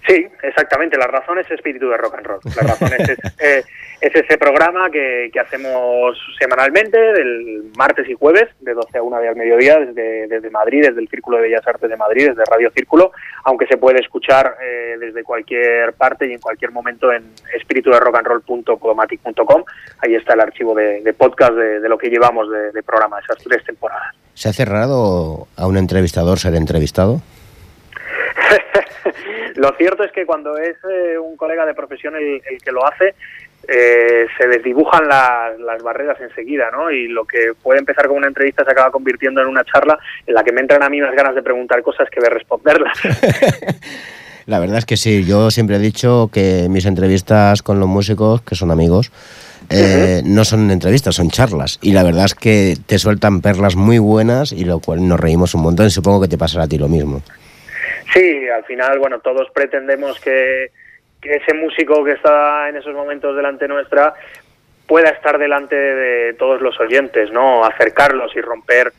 Sí, 0.07 0.25
exactamente. 0.41 0.97
La 0.97 1.07
razón 1.07 1.37
es 1.39 1.49
espíritu 1.49 1.89
de 1.89 1.97
rock 1.97 2.15
and 2.17 2.25
roll. 2.25 2.39
La 2.55 2.63
razón 2.67 2.91
es, 2.97 3.09
es, 3.09 3.19
eh, 3.39 3.63
es 4.01 4.13
ese 4.13 4.37
programa 4.37 4.89
que, 4.89 5.29
que 5.31 5.39
hacemos 5.39 6.19
semanalmente, 6.37 6.97
del 6.97 7.71
martes 7.77 8.09
y 8.09 8.13
jueves, 8.13 8.49
de 8.59 8.73
12 8.73 8.97
a 8.97 9.01
1 9.01 9.21
de 9.21 9.29
al 9.29 9.37
mediodía, 9.37 9.79
desde, 9.79 10.27
desde 10.27 10.49
Madrid, 10.49 10.87
desde 10.87 10.99
el 10.99 11.07
Círculo 11.07 11.37
de 11.37 11.43
Bellas 11.43 11.65
Artes 11.65 11.89
de 11.89 11.95
Madrid, 11.95 12.27
desde 12.27 12.43
Radio 12.43 12.69
Círculo, 12.71 13.13
aunque 13.45 13.65
se 13.65 13.77
puede 13.77 14.01
escuchar 14.01 14.57
eh, 14.61 14.97
desde 14.99 15.23
cualquier 15.23 15.93
parte 15.93 16.27
y 16.27 16.33
en 16.33 16.39
cualquier 16.39 16.71
momento 16.71 17.13
en 17.13 17.23
espirituderockandroll.podomatic.com. 17.55 19.63
Ahí 19.99 20.15
está 20.15 20.33
el 20.33 20.41
archivo 20.41 20.75
de, 20.75 21.01
de 21.01 21.13
podcast 21.13 21.53
de, 21.53 21.79
de 21.79 21.87
lo 21.87 21.97
que 21.97 22.09
llevamos 22.09 22.51
de, 22.51 22.73
de 22.73 22.83
programa, 22.83 23.19
esas 23.19 23.37
tres 23.37 23.63
temporadas. 23.63 24.13
¿Se 24.33 24.49
ha 24.49 24.53
cerrado 24.53 25.47
a 25.55 25.65
un 25.65 25.77
entrevistador 25.77 26.39
ser 26.39 26.55
entrevistado? 26.55 27.21
Lo 29.55 29.71
cierto 29.77 30.03
es 30.03 30.11
que 30.11 30.25
cuando 30.25 30.57
es 30.57 30.77
eh, 30.89 31.17
un 31.17 31.37
colega 31.37 31.65
de 31.65 31.73
profesión 31.73 32.15
el, 32.15 32.41
el 32.49 32.61
que 32.63 32.71
lo 32.71 32.85
hace, 32.85 33.15
eh, 33.67 34.27
se 34.37 34.47
desdibujan 34.47 35.07
las, 35.07 35.57
las 35.59 35.81
barreras 35.81 36.19
enseguida, 36.19 36.69
¿no? 36.71 36.91
Y 36.91 37.07
lo 37.07 37.25
que 37.25 37.53
puede 37.61 37.79
empezar 37.79 38.07
como 38.07 38.17
una 38.17 38.27
entrevista 38.27 38.65
se 38.65 38.71
acaba 38.71 38.91
convirtiendo 38.91 39.41
en 39.41 39.47
una 39.47 39.63
charla 39.63 39.97
en 40.27 40.33
la 40.33 40.43
que 40.43 40.51
me 40.51 40.61
entran 40.61 40.83
a 40.83 40.89
mí 40.89 40.99
más 40.99 41.15
ganas 41.15 41.33
de 41.33 41.41
preguntar 41.41 41.81
cosas 41.81 42.09
que 42.09 42.19
de 42.19 42.29
responderlas. 42.29 42.97
La 44.45 44.59
verdad 44.59 44.79
es 44.79 44.85
que 44.85 44.97
sí, 44.97 45.23
yo 45.23 45.51
siempre 45.51 45.77
he 45.77 45.79
dicho 45.79 46.29
que 46.33 46.67
mis 46.69 46.85
entrevistas 46.85 47.61
con 47.61 47.79
los 47.79 47.87
músicos, 47.87 48.41
que 48.41 48.55
son 48.55 48.71
amigos, 48.71 49.09
eh, 49.69 50.21
no 50.25 50.43
son 50.43 50.69
entrevistas, 50.69 51.15
son 51.15 51.29
charlas. 51.29 51.79
Y 51.81 51.93
la 51.93 52.03
verdad 52.03 52.25
es 52.25 52.35
que 52.35 52.77
te 52.85 52.99
sueltan 52.99 53.39
perlas 53.39 53.77
muy 53.77 53.99
buenas 53.99 54.51
y 54.51 54.65
lo 54.65 54.79
cual 54.79 55.07
nos 55.07 55.17
reímos 55.17 55.55
un 55.55 55.61
montón. 55.61 55.89
Supongo 55.89 56.19
que 56.19 56.27
te 56.27 56.37
pasará 56.37 56.65
a 56.65 56.67
ti 56.67 56.77
lo 56.77 56.89
mismo. 56.89 57.21
Sí, 58.13 58.47
al 58.49 58.63
final, 58.65 58.99
bueno, 58.99 59.19
todos 59.19 59.49
pretendemos 59.51 60.19
que, 60.19 60.71
que 61.21 61.35
ese 61.35 61.53
músico 61.53 62.03
que 62.03 62.11
está 62.11 62.69
en 62.69 62.75
esos 62.77 62.93
momentos 62.93 63.35
delante 63.35 63.67
nuestra 63.67 64.13
pueda 64.87 65.09
estar 65.09 65.37
delante 65.39 65.75
de 65.75 66.33
todos 66.33 66.61
los 66.61 66.79
oyentes, 66.79 67.31
¿no? 67.31 67.63
Acercarlos 67.65 68.35
y 68.35 68.41
romper 68.41 68.91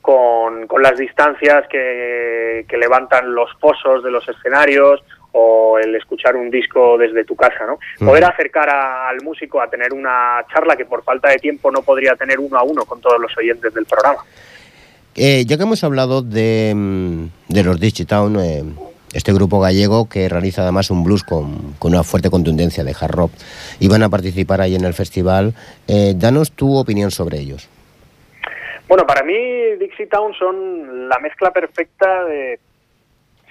con, 0.00 0.66
con 0.66 0.82
las 0.82 0.96
distancias 0.96 1.64
que, 1.68 2.64
que 2.68 2.76
levantan 2.78 3.34
los 3.34 3.50
fosos 3.58 4.02
de 4.04 4.10
los 4.10 4.26
escenarios 4.28 5.02
o 5.32 5.78
el 5.78 5.94
escuchar 5.96 6.36
un 6.36 6.48
disco 6.50 6.96
desde 6.96 7.24
tu 7.24 7.34
casa, 7.34 7.66
¿no? 7.66 7.78
Poder 7.98 8.24
acercar 8.24 8.68
a- 8.70 9.08
al 9.08 9.20
músico 9.22 9.60
a 9.60 9.68
tener 9.68 9.92
una 9.92 10.44
charla 10.52 10.76
que 10.76 10.84
por 10.84 11.02
falta 11.02 11.28
de 11.30 11.38
tiempo 11.38 11.70
no 11.72 11.82
podría 11.82 12.14
tener 12.14 12.38
uno 12.38 12.56
a 12.56 12.62
uno 12.62 12.84
con 12.84 13.00
todos 13.00 13.20
los 13.20 13.36
oyentes 13.36 13.74
del 13.74 13.84
programa. 13.86 14.22
Eh, 15.16 15.44
ya 15.46 15.56
que 15.56 15.62
hemos 15.64 15.82
hablado 15.84 16.22
de, 16.22 16.72
mm, 16.74 17.26
de 17.54 17.62
los 17.62 17.78
Digitown, 17.78 18.36
eh, 18.40 18.64
este 19.14 19.32
grupo 19.32 19.60
gallego 19.60 20.08
que 20.08 20.28
realiza 20.28 20.62
además 20.62 20.90
un 20.90 21.04
blues 21.04 21.22
con, 21.22 21.74
con, 21.78 21.92
una 21.92 22.02
fuerte 22.02 22.28
contundencia 22.28 22.82
de 22.82 22.96
hard 23.00 23.12
rock. 23.12 23.30
Y 23.78 23.88
van 23.88 24.02
a 24.02 24.08
participar 24.08 24.60
ahí 24.60 24.74
en 24.74 24.84
el 24.84 24.92
festival. 24.92 25.54
Eh, 25.86 26.14
danos 26.16 26.50
tu 26.50 26.76
opinión 26.76 27.12
sobre 27.12 27.38
ellos. 27.38 27.70
Bueno, 28.88 29.06
para 29.06 29.22
mí 29.22 29.36
Dixie 29.78 30.08
Town 30.08 30.34
son 30.34 31.08
la 31.08 31.18
mezcla 31.20 31.52
perfecta 31.52 32.24
de 32.24 32.58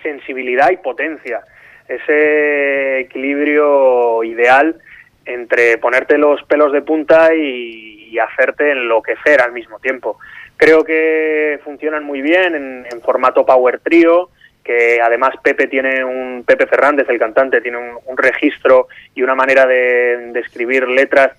sensibilidad 0.03 0.69
y 0.69 0.77
potencia. 0.77 1.39
Ese 1.87 2.99
equilibrio 2.99 4.21
ideal 4.25 4.75
entre 5.25 5.77
ponerte 5.77 6.17
los 6.17 6.43
pelos 6.43 6.73
de 6.73 6.81
punta 6.81 7.33
y, 7.33 8.09
y 8.11 8.19
hacerte 8.19 8.71
enloquecer 8.71 9.41
al 9.41 9.53
mismo 9.53 9.79
tiempo. 9.79 10.19
Creo 10.63 10.85
que 10.85 11.59
funcionan 11.61 12.05
muy 12.05 12.21
bien 12.21 12.85
en, 12.89 13.01
formato 13.01 13.45
power 13.45 13.81
trio, 13.81 14.29
que 14.63 15.01
además 15.01 15.31
Pepe 15.43 15.67
tiene 15.67 16.05
un 16.05 16.45
Pepe 16.47 16.67
Fernández, 16.67 17.05
el 17.09 17.19
cantante, 17.19 17.59
tiene 17.59 17.79
un, 18.05 18.17
registro 18.17 18.87
y 19.13 19.23
una 19.23 19.35
manera 19.35 19.65
de, 19.65 20.31
escribir 20.39 20.87
letras 20.87 21.33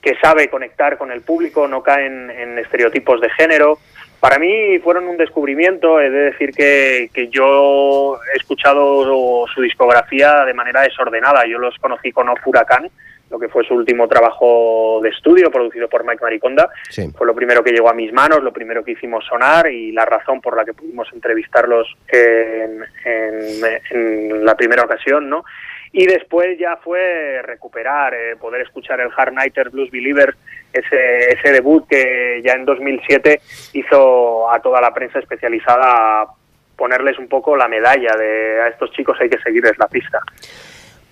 que 0.00 0.14
sabe 0.14 0.48
conectar 0.48 0.96
con 0.96 1.12
el 1.12 1.20
público, 1.20 1.68
no 1.68 1.82
caen 1.82 2.30
en 2.30 2.58
estereotipos 2.58 3.20
de 3.20 3.28
género. 3.28 3.78
Para 4.18 4.38
mí 4.38 4.78
fueron 4.78 5.08
un 5.08 5.18
descubrimiento, 5.18 6.00
he 6.00 6.08
de 6.08 6.30
decir 6.30 6.52
que, 6.52 7.10
que 7.12 7.28
yo 7.28 8.18
he 8.32 8.38
escuchado 8.38 9.46
su 9.46 9.60
discografía 9.60 10.46
de 10.46 10.54
manera 10.54 10.80
desordenada. 10.80 11.44
Yo 11.46 11.58
los 11.58 11.76
conocí 11.76 12.12
con 12.12 12.30
Off 12.30 12.46
Huracán, 12.46 12.88
lo 13.32 13.38
que 13.38 13.48
fue 13.48 13.64
su 13.64 13.74
último 13.74 14.06
trabajo 14.06 15.00
de 15.02 15.08
estudio 15.08 15.50
producido 15.50 15.88
por 15.88 16.04
Mike 16.04 16.22
Mariconda. 16.22 16.68
Sí. 16.90 17.10
Fue 17.16 17.26
lo 17.26 17.34
primero 17.34 17.64
que 17.64 17.72
llegó 17.72 17.88
a 17.88 17.94
mis 17.94 18.12
manos, 18.12 18.42
lo 18.42 18.52
primero 18.52 18.84
que 18.84 18.92
hicimos 18.92 19.24
sonar 19.24 19.72
y 19.72 19.90
la 19.90 20.04
razón 20.04 20.42
por 20.42 20.54
la 20.54 20.66
que 20.66 20.74
pudimos 20.74 21.08
entrevistarlos 21.14 21.88
en, 22.08 22.84
en, 23.06 23.80
en 23.90 24.44
la 24.44 24.54
primera 24.54 24.82
ocasión, 24.82 25.30
¿no? 25.30 25.44
Y 25.92 26.06
después 26.06 26.58
ya 26.58 26.76
fue 26.76 27.40
recuperar, 27.42 28.12
eh, 28.14 28.36
poder 28.36 28.62
escuchar 28.62 29.00
el 29.00 29.10
Hard 29.16 29.32
Nighter 29.32 29.70
Blues 29.70 29.90
Believer, 29.90 30.34
ese, 30.72 31.32
ese 31.32 31.52
debut 31.52 31.86
que 31.88 32.42
ya 32.44 32.52
en 32.52 32.66
2007 32.66 33.40
hizo 33.72 34.50
a 34.50 34.60
toda 34.60 34.80
la 34.80 34.92
prensa 34.92 35.18
especializada 35.18 36.26
ponerles 36.76 37.18
un 37.18 37.28
poco 37.28 37.56
la 37.56 37.68
medalla 37.68 38.14
de 38.18 38.60
a 38.60 38.68
estos 38.68 38.90
chicos 38.92 39.16
hay 39.20 39.30
que 39.30 39.40
seguirles 39.40 39.78
la 39.78 39.88
pista. 39.88 40.20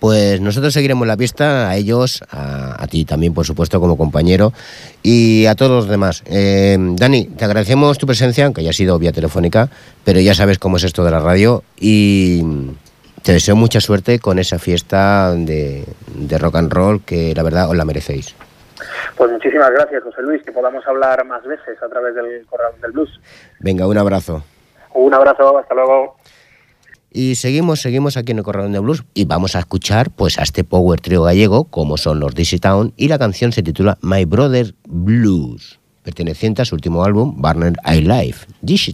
Pues 0.01 0.41
nosotros 0.41 0.73
seguiremos 0.73 1.07
la 1.07 1.15
pista, 1.15 1.69
a 1.69 1.75
ellos, 1.75 2.23
a, 2.31 2.81
a, 2.81 2.87
ti 2.87 3.05
también, 3.05 3.35
por 3.35 3.45
supuesto, 3.45 3.79
como 3.79 3.97
compañero, 3.97 4.51
y 5.03 5.45
a 5.45 5.53
todos 5.53 5.69
los 5.69 5.87
demás. 5.87 6.23
Eh, 6.25 6.75
Dani, 6.79 7.25
te 7.25 7.45
agradecemos 7.45 7.99
tu 7.99 8.07
presencia, 8.07 8.45
aunque 8.45 8.61
haya 8.61 8.73
sido 8.73 8.97
vía 8.97 9.11
telefónica, 9.11 9.69
pero 10.03 10.19
ya 10.19 10.33
sabes 10.33 10.57
cómo 10.57 10.77
es 10.77 10.85
esto 10.85 11.05
de 11.05 11.11
la 11.11 11.19
radio, 11.19 11.61
y 11.79 12.41
te 13.21 13.33
deseo 13.33 13.55
mucha 13.55 13.79
suerte 13.79 14.17
con 14.17 14.39
esa 14.39 14.57
fiesta 14.57 15.35
de, 15.35 15.85
de 16.15 16.37
rock 16.39 16.55
and 16.55 16.73
roll 16.73 17.05
que 17.05 17.35
la 17.35 17.43
verdad 17.43 17.69
os 17.69 17.77
la 17.77 17.85
merecéis. 17.85 18.35
Pues 19.15 19.31
muchísimas 19.31 19.69
gracias, 19.69 20.01
José 20.01 20.23
Luis, 20.23 20.41
que 20.41 20.51
podamos 20.51 20.83
hablar 20.87 21.23
más 21.25 21.43
veces 21.43 21.77
a 21.79 21.87
través 21.87 22.15
del 22.15 22.43
Corral 22.47 22.71
del 22.81 22.91
Blues. 22.91 23.19
Venga, 23.59 23.85
un 23.85 23.99
abrazo. 23.99 24.43
Un 24.95 25.13
abrazo, 25.13 25.59
hasta 25.59 25.75
luego. 25.75 26.15
Y 27.13 27.35
seguimos, 27.35 27.81
seguimos 27.81 28.15
aquí 28.15 28.31
en 28.31 28.37
el 28.37 28.43
Corralón 28.43 28.71
de 28.71 28.79
Blues 28.79 29.03
y 29.13 29.25
vamos 29.25 29.55
a 29.55 29.59
escuchar 29.59 30.11
pues 30.11 30.39
a 30.39 30.43
este 30.43 30.63
power 30.63 31.01
trio 31.01 31.23
gallego 31.23 31.65
como 31.65 31.97
son 31.97 32.21
los 32.21 32.33
Dizzy 32.33 32.59
y 32.95 33.07
la 33.09 33.19
canción 33.19 33.51
se 33.51 33.63
titula 33.63 33.97
My 34.01 34.23
Brother 34.23 34.73
Blues, 34.87 35.79
perteneciente 36.03 36.61
a 36.61 36.65
su 36.65 36.75
último 36.75 37.03
álbum 37.03 37.41
Barner 37.41 37.73
I 37.85 38.01
Life, 38.01 38.47
Dizzy. 38.61 38.93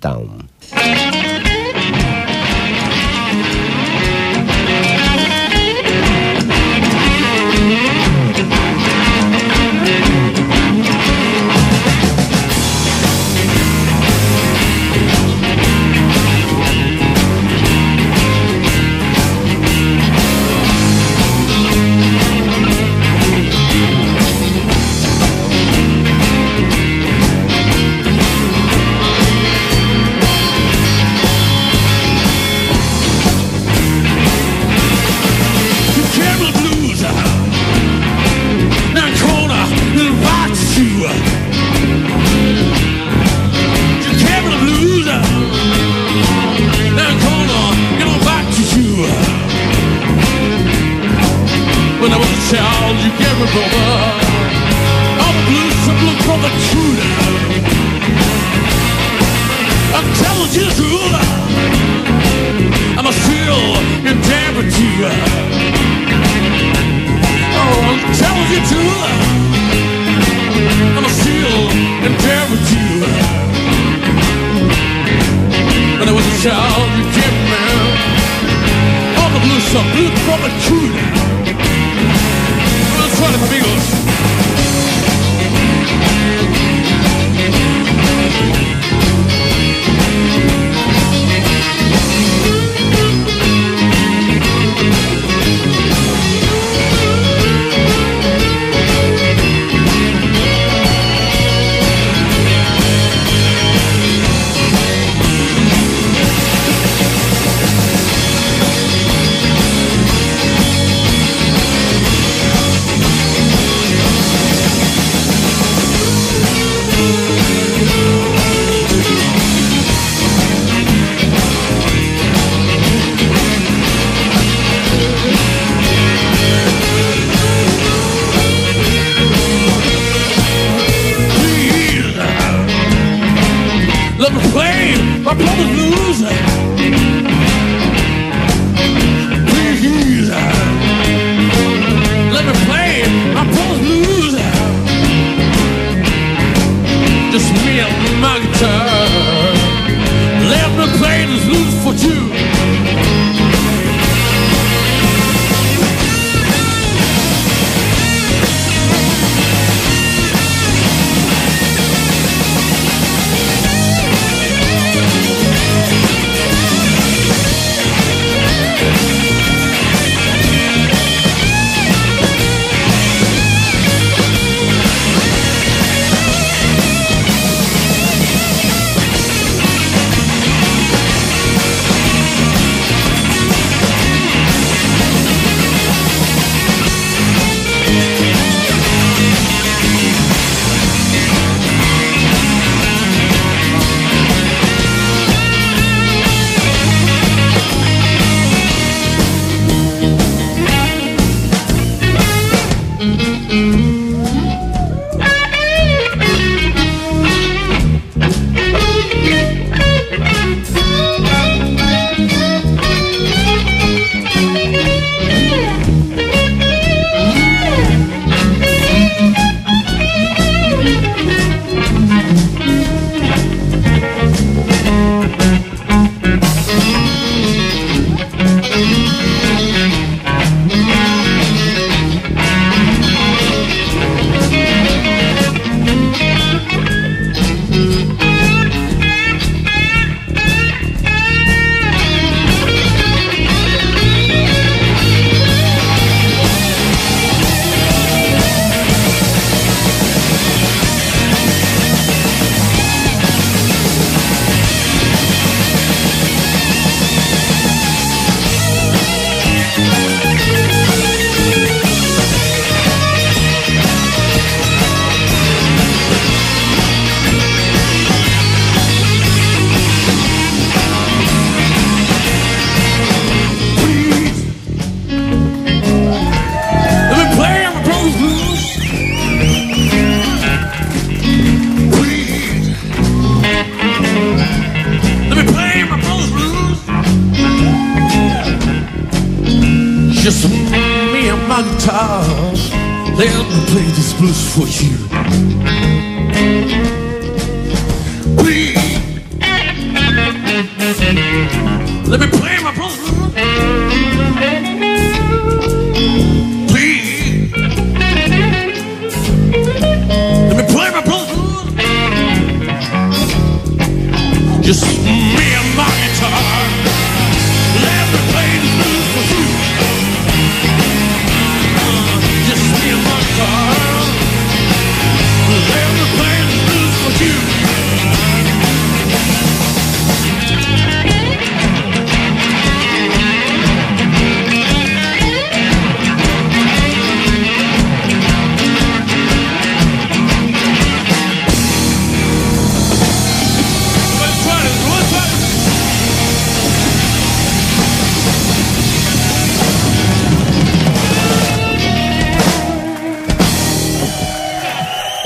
This 294.58 294.87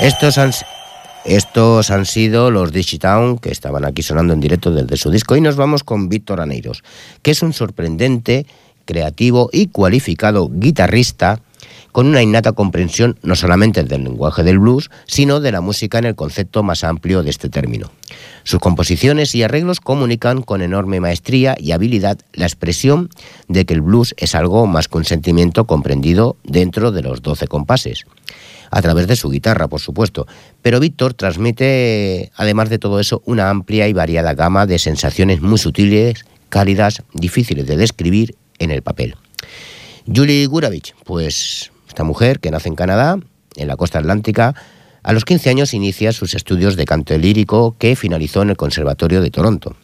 Estos 0.02 0.36
han, 0.36 0.50
estos 1.24 1.92
han 1.92 2.06
sido 2.06 2.50
los 2.50 2.72
Digitown 2.72 3.38
que 3.38 3.52
estaban 3.52 3.84
aquí 3.84 4.02
sonando 4.02 4.32
en 4.32 4.40
directo 4.40 4.72
desde 4.72 4.96
su 4.96 5.12
disco 5.12 5.36
y 5.36 5.40
nos 5.40 5.54
vamos 5.54 5.84
con 5.84 6.08
Víctor 6.08 6.40
Aneiros, 6.40 6.82
que 7.22 7.30
es 7.30 7.40
un 7.40 7.52
sorprendente, 7.52 8.44
creativo 8.84 9.48
y 9.52 9.68
cualificado 9.68 10.50
guitarrista 10.52 11.40
con 11.92 12.08
una 12.08 12.20
innata 12.20 12.50
comprensión 12.50 13.16
no 13.22 13.36
solamente 13.36 13.84
del 13.84 14.02
lenguaje 14.02 14.42
del 14.42 14.58
blues, 14.58 14.90
sino 15.06 15.38
de 15.38 15.52
la 15.52 15.60
música 15.60 15.98
en 15.98 16.06
el 16.06 16.16
concepto 16.16 16.64
más 16.64 16.82
amplio 16.82 17.22
de 17.22 17.30
este 17.30 17.48
término. 17.48 17.92
Sus 18.42 18.58
composiciones 18.58 19.36
y 19.36 19.44
arreglos 19.44 19.78
comunican 19.78 20.42
con 20.42 20.62
enorme 20.62 20.98
maestría 20.98 21.54
y 21.56 21.70
habilidad 21.70 22.18
la 22.32 22.46
expresión 22.46 23.08
de 23.46 23.66
que 23.66 23.74
el 23.74 23.82
blues 23.82 24.16
es 24.18 24.34
algo 24.34 24.66
más 24.66 24.88
que 24.88 24.98
un 24.98 25.04
sentimiento 25.04 25.64
comprendido 25.68 26.36
dentro 26.42 26.90
de 26.90 27.02
los 27.02 27.22
12 27.22 27.46
compases 27.46 28.04
a 28.72 28.80
través 28.80 29.06
de 29.06 29.16
su 29.16 29.28
guitarra, 29.30 29.68
por 29.68 29.80
supuesto. 29.80 30.26
Pero 30.62 30.80
Víctor 30.80 31.12
transmite, 31.12 32.32
además 32.36 32.70
de 32.70 32.78
todo 32.78 32.98
eso, 32.98 33.22
una 33.26 33.50
amplia 33.50 33.86
y 33.86 33.92
variada 33.92 34.34
gama 34.34 34.66
de 34.66 34.78
sensaciones 34.78 35.42
muy 35.42 35.58
sutiles, 35.58 36.24
cálidas, 36.48 37.02
difíciles 37.12 37.66
de 37.66 37.76
describir 37.76 38.34
en 38.58 38.70
el 38.70 38.80
papel. 38.82 39.14
Julie 40.06 40.46
Guravich, 40.46 40.94
pues 41.04 41.70
esta 41.86 42.02
mujer 42.02 42.40
que 42.40 42.50
nace 42.50 42.70
en 42.70 42.74
Canadá, 42.74 43.18
en 43.56 43.68
la 43.68 43.76
costa 43.76 43.98
atlántica, 43.98 44.54
a 45.02 45.12
los 45.12 45.26
15 45.26 45.50
años 45.50 45.74
inicia 45.74 46.12
sus 46.12 46.34
estudios 46.34 46.76
de 46.76 46.86
canto 46.86 47.16
lírico 47.18 47.76
que 47.78 47.94
finalizó 47.94 48.40
en 48.40 48.50
el 48.50 48.56
Conservatorio 48.56 49.20
de 49.20 49.30
Toronto. 49.30 49.76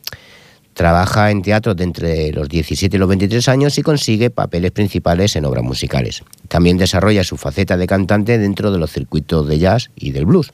Trabaja 0.79 1.33
en 1.33 1.43
teatro 1.43 1.75
de 1.75 1.83
entre 1.83 2.31
los 2.31 2.49
17 2.49 2.97
y 2.97 3.01
los 3.01 3.09
23 3.09 3.49
años 3.49 3.77
y 3.79 3.83
consigue 3.83 4.31
papeles 4.31 4.71
principales 4.71 5.35
en 5.35 5.45
obras 5.45 5.65
musicales. 5.65 6.23
También 6.47 6.77
desarrolla 6.77 7.25
su 7.25 7.37
faceta 7.37 7.77
de 7.77 7.89
cantante 7.89 8.39
dentro 8.39 8.71
de 8.71 8.79
los 8.79 8.93
circuitos 8.93 9.49
de 9.49 9.59
jazz 9.59 9.91
y 9.97 10.13
del 10.13 10.25
blues. 10.27 10.53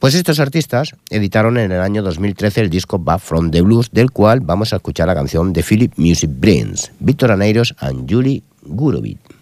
Pues 0.00 0.16
estos 0.16 0.40
artistas 0.40 0.96
editaron 1.08 1.56
en 1.56 1.70
el 1.70 1.82
año 1.82 2.02
2013 2.02 2.62
el 2.62 2.68
disco 2.68 2.98
Back 2.98 3.20
from 3.20 3.52
the 3.52 3.60
Blues, 3.60 3.90
del 3.92 4.10
cual 4.10 4.40
vamos 4.40 4.72
a 4.72 4.76
escuchar 4.76 5.06
la 5.06 5.14
canción 5.14 5.52
de 5.52 5.62
Philip 5.62 5.92
Music 5.96 6.30
Brains, 6.40 6.90
Víctor 6.98 7.30
Aneiros 7.30 7.76
and 7.78 8.10
Julie 8.12 8.42
Gurovich. 8.62 9.35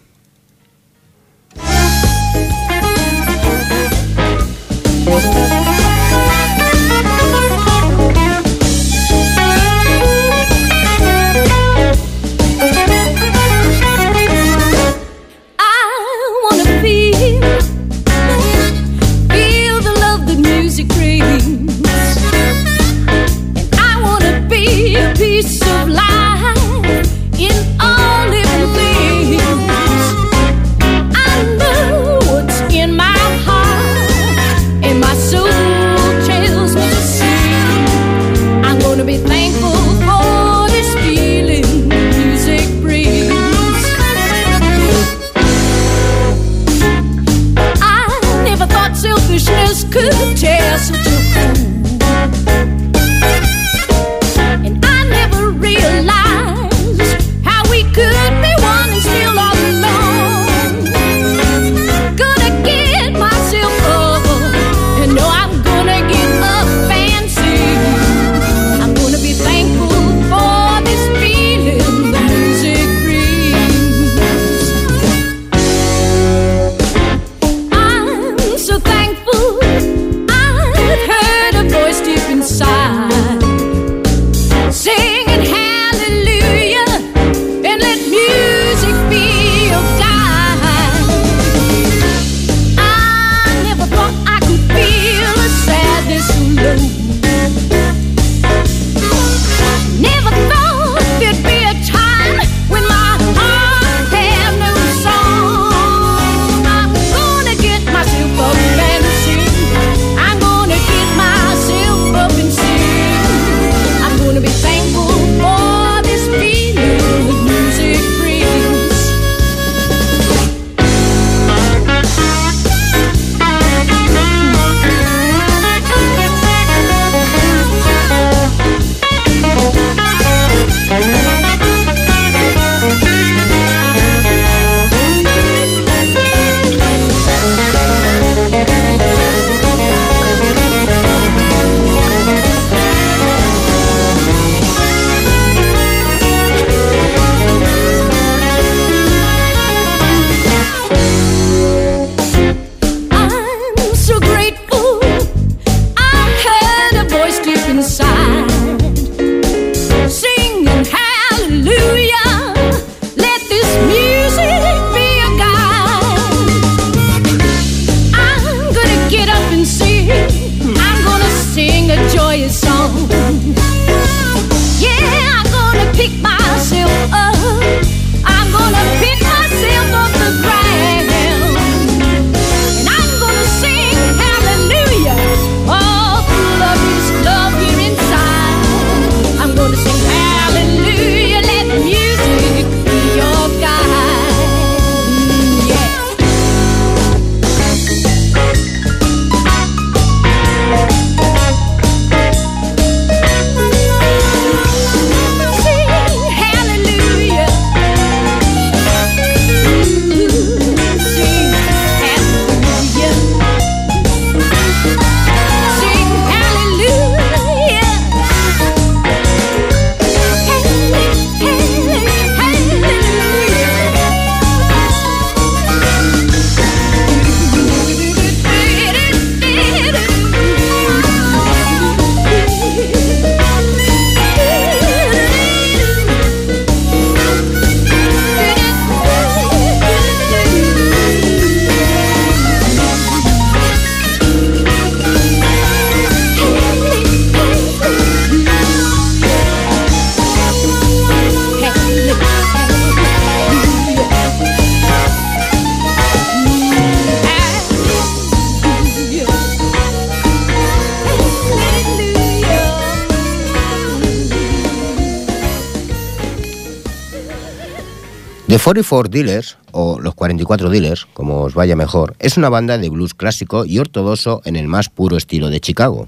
The 268.55 268.59
44 268.59 269.09
Dealers, 269.09 269.57
o 269.73 269.99
Los 269.99 270.15
44 270.15 270.69
Dealers, 270.69 271.07
como 271.13 271.41
os 271.41 271.55
vaya 271.55 271.75
mejor, 271.75 272.15
es 272.19 272.37
una 272.37 272.47
banda 272.47 272.77
de 272.77 272.87
blues 272.87 273.13
clásico 273.13 273.65
y 273.65 273.79
ortodoxo 273.79 274.41
en 274.45 274.55
el 274.55 274.69
más 274.69 274.87
puro 274.87 275.17
estilo 275.17 275.49
de 275.49 275.59
Chicago, 275.59 276.07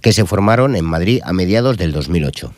que 0.00 0.12
se 0.12 0.24
formaron 0.24 0.74
en 0.74 0.84
Madrid 0.84 1.20
a 1.24 1.32
mediados 1.32 1.76
del 1.76 1.92
2008. 1.92 2.52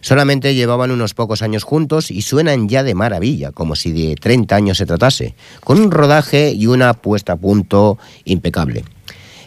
Solamente 0.00 0.54
llevaban 0.54 0.92
unos 0.92 1.12
pocos 1.12 1.42
años 1.42 1.64
juntos 1.64 2.12
y 2.12 2.22
suenan 2.22 2.68
ya 2.68 2.84
de 2.84 2.94
maravilla, 2.94 3.50
como 3.50 3.74
si 3.74 3.90
de 3.90 4.14
30 4.14 4.54
años 4.54 4.78
se 4.78 4.86
tratase, 4.86 5.34
con 5.64 5.80
un 5.80 5.90
rodaje 5.90 6.52
y 6.52 6.68
una 6.68 6.94
puesta 6.94 7.32
a 7.32 7.36
punto 7.36 7.98
impecable. 8.24 8.84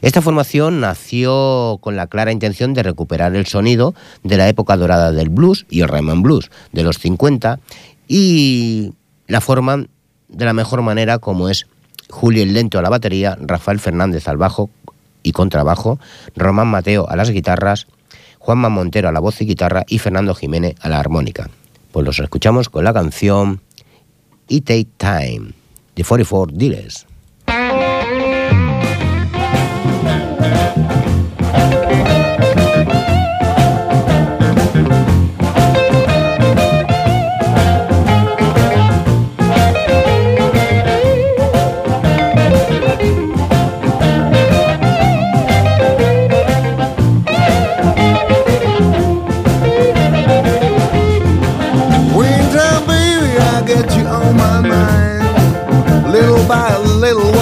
Esta 0.02 0.22
formación 0.22 0.82
nació 0.82 1.78
con 1.80 1.96
la 1.96 2.08
clara 2.08 2.34
intención 2.34 2.74
de 2.74 2.84
recuperar 2.84 3.34
el 3.34 3.46
sonido 3.46 3.96
de 4.24 4.36
la 4.36 4.50
época 4.50 4.76
dorada 4.76 5.14
del 5.14 5.30
blues 5.30 5.66
y 5.70 5.80
el 5.80 5.88
Rhythm 5.88 6.22
Blues 6.22 6.52
de 6.74 6.84
los 6.84 7.00
50 7.00 7.62
y 8.10 8.92
la 9.28 9.42
forman 9.42 9.90
de 10.28 10.46
la 10.46 10.54
mejor 10.54 10.82
manera 10.82 11.20
como 11.20 11.50
es 11.50 11.68
Julio 12.10 12.44
el 12.44 12.54
Lento 12.54 12.80
a 12.80 12.82
la 12.82 12.90
batería, 12.90 13.38
Rafael 13.42 13.80
Fernández 13.80 14.28
al 14.28 14.38
bajo 14.38 14.70
y 15.24 15.32
contrabajo, 15.32 16.00
Román 16.36 16.68
Mateo 16.68 17.10
a 17.10 17.16
las 17.16 17.32
guitarras, 17.32 17.88
Juanma 18.40 18.70
Montero 18.70 19.10
a 19.10 19.12
la 19.12 19.20
voz 19.20 19.42
y 19.42 19.46
guitarra 19.46 19.84
y 19.88 20.00
Fernando 20.00 20.36
Jiménez 20.36 20.76
a 20.82 20.90
la 20.90 21.00
armónica. 21.00 21.50
Pues 21.92 22.06
los 22.06 22.20
escuchamos 22.20 22.70
con 22.70 22.84
la 22.84 22.94
canción 22.94 23.62
It 24.48 24.66
Take 24.66 24.88
Time, 24.98 25.54
de 25.96 26.04
44 26.04 26.56
Dealers. 26.56 27.08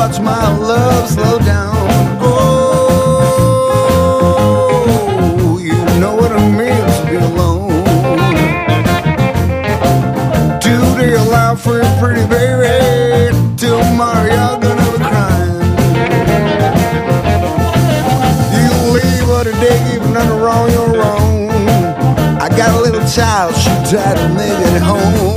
Watch 0.08 0.20
my 0.20 0.58
love 0.58 1.10
slow 1.10 1.40
down. 1.40 1.74
Oh, 2.20 2.30
you 5.62 5.76
know 6.02 6.16
what 6.16 6.32
it 6.32 6.42
means 6.60 7.00
to 7.00 7.06
be 7.10 7.16
alone. 7.16 7.84
Today, 10.60 11.18
life 11.32 11.60
for 11.62 11.78
you, 11.82 11.90
pretty 12.02 12.26
baby. 12.28 13.32
Tomorrow, 13.56 14.26
you're 14.36 14.58
gonna 14.64 14.92
be 14.92 14.98
crying. 15.10 15.62
You 18.60 18.72
leave 18.98 19.26
what 19.30 19.46
a 19.48 19.54
day, 19.64 19.80
even 19.96 20.12
nothing 20.12 20.40
wrong, 20.42 20.66
you're 20.70 20.94
wrong. 21.00 21.50
I 22.42 22.50
got 22.50 22.70
a 22.78 22.80
little 22.82 23.06
child, 23.08 23.56
she 23.56 23.72
tried 23.90 24.18
to 24.18 24.28
make 24.36 24.60
it 24.68 24.82
home. 24.82 25.33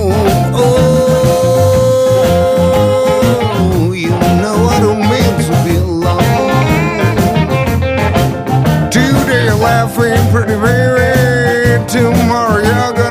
pretty 9.97 10.55
baby, 10.61 11.85
tomorrow. 11.89 13.06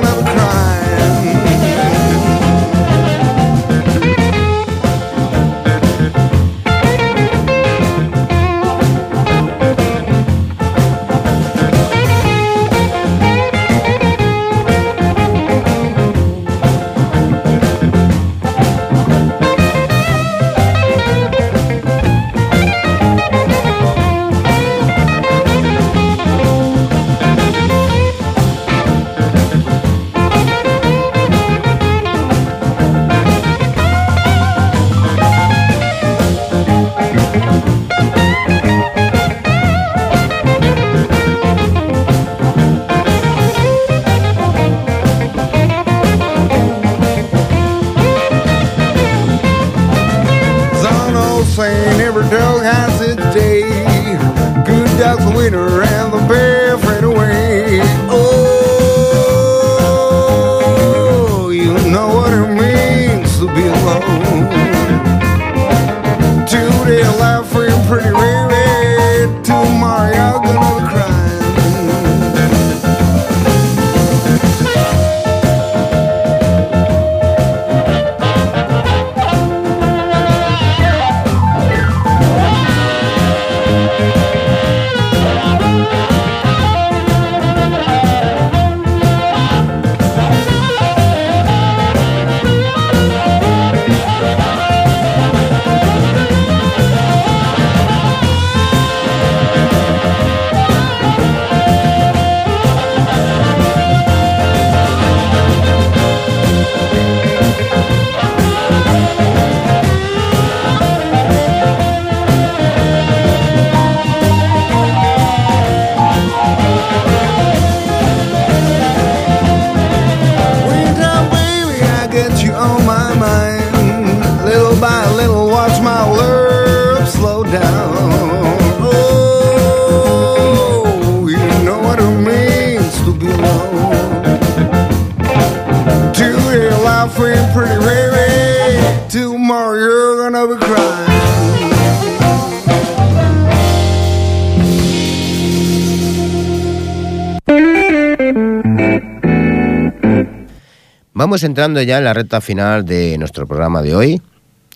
Vamos 151.26 151.42
entrando 151.42 151.82
ya 151.82 151.98
en 151.98 152.04
la 152.04 152.14
recta 152.14 152.40
final 152.40 152.84
de 152.84 153.18
nuestro 153.18 153.48
programa 153.48 153.82
de 153.82 153.96
hoy 153.96 154.22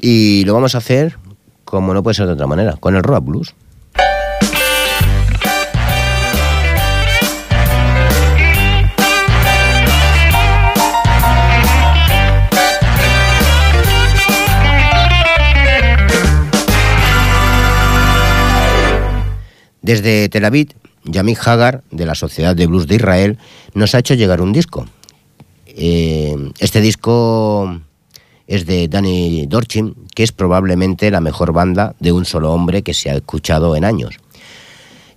y 0.00 0.44
lo 0.46 0.52
vamos 0.52 0.74
a 0.74 0.78
hacer 0.78 1.16
como 1.62 1.94
no 1.94 2.02
puede 2.02 2.14
ser 2.14 2.26
de 2.26 2.32
otra 2.32 2.48
manera, 2.48 2.74
con 2.80 2.96
el 2.96 3.04
rock 3.04 3.24
blues. 3.24 3.54
Desde 19.82 20.28
Tel 20.28 20.44
Aviv, 20.44 20.72
Yamik 21.04 21.46
Hagar, 21.46 21.84
de 21.92 22.06
la 22.06 22.16
Sociedad 22.16 22.56
de 22.56 22.66
Blues 22.66 22.88
de 22.88 22.96
Israel, 22.96 23.38
nos 23.74 23.94
ha 23.94 24.00
hecho 24.00 24.14
llegar 24.14 24.40
un 24.40 24.52
disco. 24.52 24.84
Eh, 25.82 26.36
este 26.58 26.82
disco 26.82 27.80
es 28.46 28.66
de 28.66 28.86
Danny 28.86 29.46
Dorchin, 29.46 29.94
que 30.14 30.22
es 30.22 30.30
probablemente 30.30 31.10
la 31.10 31.22
mejor 31.22 31.54
banda 31.54 31.94
de 32.00 32.12
un 32.12 32.26
solo 32.26 32.52
hombre 32.52 32.82
que 32.82 32.92
se 32.92 33.08
ha 33.08 33.14
escuchado 33.14 33.74
en 33.76 33.86
años. 33.86 34.16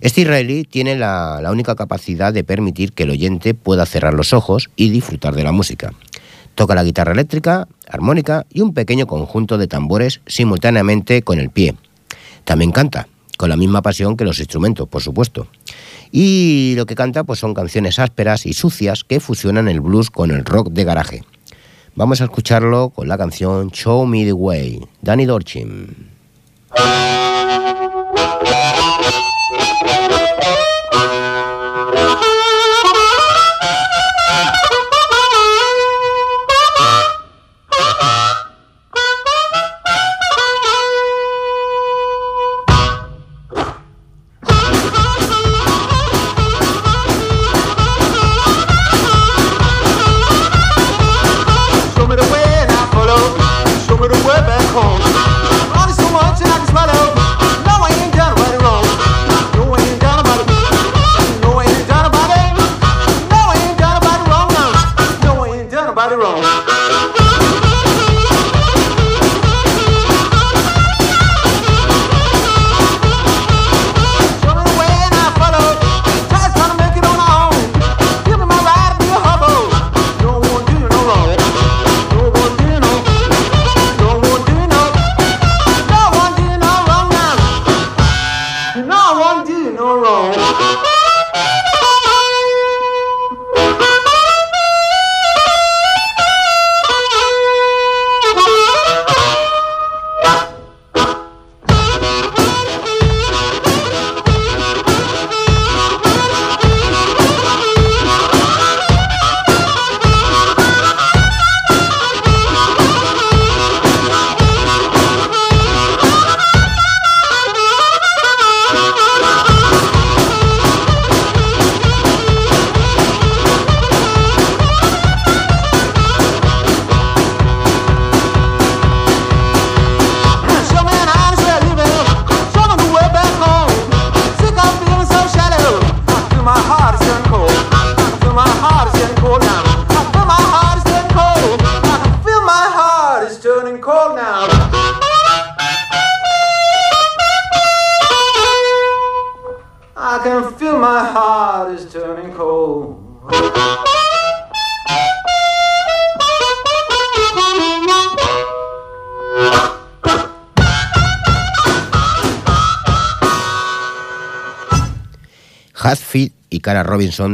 Este 0.00 0.22
israelí 0.22 0.64
tiene 0.64 0.96
la, 0.96 1.40
la 1.42 1.50
única 1.50 1.74
capacidad 1.74 2.32
de 2.32 2.44
permitir 2.44 2.94
que 2.94 3.02
el 3.02 3.10
oyente 3.10 3.52
pueda 3.52 3.84
cerrar 3.84 4.14
los 4.14 4.32
ojos 4.32 4.70
y 4.74 4.88
disfrutar 4.88 5.34
de 5.34 5.44
la 5.44 5.52
música. 5.52 5.92
Toca 6.54 6.74
la 6.74 6.82
guitarra 6.82 7.12
eléctrica, 7.12 7.68
armónica 7.86 8.46
y 8.50 8.62
un 8.62 8.72
pequeño 8.72 9.06
conjunto 9.06 9.58
de 9.58 9.66
tambores 9.66 10.22
simultáneamente 10.26 11.20
con 11.20 11.38
el 11.40 11.50
pie. 11.50 11.74
También 12.44 12.72
canta, 12.72 13.06
con 13.36 13.50
la 13.50 13.58
misma 13.58 13.82
pasión 13.82 14.16
que 14.16 14.24
los 14.24 14.38
instrumentos, 14.38 14.88
por 14.88 15.02
supuesto. 15.02 15.46
Y 16.16 16.74
lo 16.76 16.86
que 16.86 16.94
canta 16.94 17.24
pues 17.24 17.40
son 17.40 17.54
canciones 17.54 17.98
ásperas 17.98 18.46
y 18.46 18.52
sucias 18.52 19.02
que 19.02 19.18
fusionan 19.18 19.66
el 19.66 19.80
blues 19.80 20.10
con 20.10 20.30
el 20.30 20.44
rock 20.44 20.68
de 20.68 20.84
garaje. 20.84 21.24
Vamos 21.96 22.20
a 22.20 22.24
escucharlo 22.26 22.90
con 22.90 23.08
la 23.08 23.18
canción 23.18 23.72
Show 23.72 24.06
Me 24.06 24.24
the 24.24 24.32
Way, 24.32 24.86
Danny 25.02 25.26
Dorchin. 25.26 26.12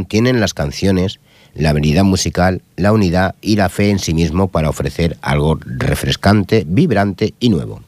Tienen 0.09 0.41
las 0.41 0.55
canciones, 0.55 1.21
la 1.55 1.71
habilidad 1.71 2.05
musical, 2.05 2.63
la 2.77 2.93
unidad 2.93 3.35
y 3.41 3.57
la 3.57 3.69
fe 3.69 3.91
en 3.91 3.99
sí 3.99 4.15
mismo 4.15 4.49
para 4.49 4.69
ofrecer 4.69 5.17
algo 5.23 5.59
refrescante, 5.65 6.65
vibrante 6.67 7.35
y 7.41 7.51
nuevo. 7.51 7.83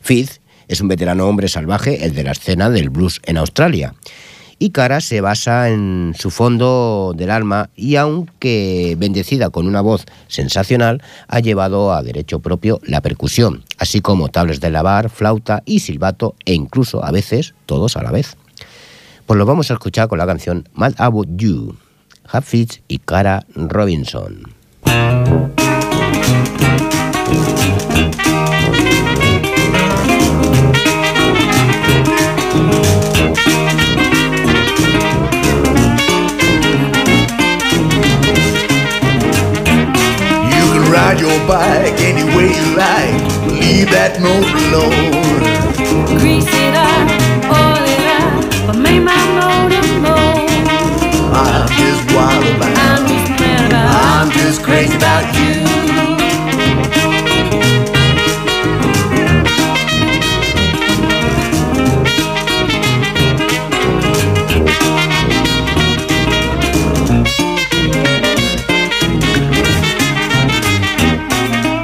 Fitz 0.00 0.40
es 0.68 0.80
un 0.80 0.88
veterano 0.88 1.26
hombre 1.26 1.48
salvaje, 1.48 2.04
el 2.04 2.14
de 2.14 2.22
la 2.22 2.32
escena 2.32 2.70
del 2.70 2.90
blues 2.90 3.20
en 3.24 3.38
Australia. 3.38 3.94
Y 4.62 4.70
Cara 4.70 5.00
se 5.00 5.20
basa 5.20 5.70
en 5.70 6.14
su 6.18 6.30
fondo 6.30 7.14
del 7.16 7.30
alma 7.30 7.70
y 7.74 7.96
aunque 7.96 8.94
bendecida 8.98 9.48
con 9.48 9.66
una 9.66 9.80
voz 9.80 10.04
sensacional, 10.28 11.02
ha 11.28 11.40
llevado 11.40 11.92
a 11.94 12.02
derecho 12.02 12.40
propio 12.40 12.78
la 12.84 13.00
percusión, 13.00 13.64
así 13.78 14.00
como 14.00 14.28
tablas 14.28 14.60
de 14.60 14.70
lavar, 14.70 15.08
flauta 15.08 15.62
y 15.64 15.80
silbato 15.80 16.34
e 16.44 16.52
incluso 16.52 17.02
a 17.02 17.10
veces 17.10 17.54
todos 17.64 17.96
a 17.96 18.02
la 18.02 18.10
vez. 18.10 18.36
Pues 19.30 19.38
lo 19.38 19.46
vamos 19.46 19.70
a 19.70 19.74
escuchar 19.74 20.08
con 20.08 20.18
la 20.18 20.26
canción 20.26 20.68
Mad 20.74 20.94
About 20.98 21.28
You, 21.36 21.76
Hafiz 22.28 22.82
y 22.88 22.98
Cara 22.98 23.46
Robinson. 23.54 24.56
You 24.84 24.90
can 40.72 40.90
ride 40.90 41.20
your 41.20 41.38
bike 41.46 42.00
any 42.00 42.24
way 42.34 42.48
you 42.48 42.74
like. 42.74 43.14
Leave 43.46 43.90
that 43.92 44.18
motor 44.18 44.58
alone. 44.74 46.18
Grease 46.18 46.48
it 46.48 46.74
up, 46.74 47.09
up, 48.86 49.04
my 49.04 49.16
motor 49.36 49.86
move. 50.00 50.50
I'm 51.32 51.68
just 51.68 52.14
wild 52.14 52.44
about 52.56 52.76
I'm 52.78 53.06
just 53.06 53.30
mad 53.40 53.70
about 53.70 53.90
I'm 54.04 54.30
just 54.30 54.62
crazy 54.62 54.96
about 54.96 55.34
you. 55.34 55.60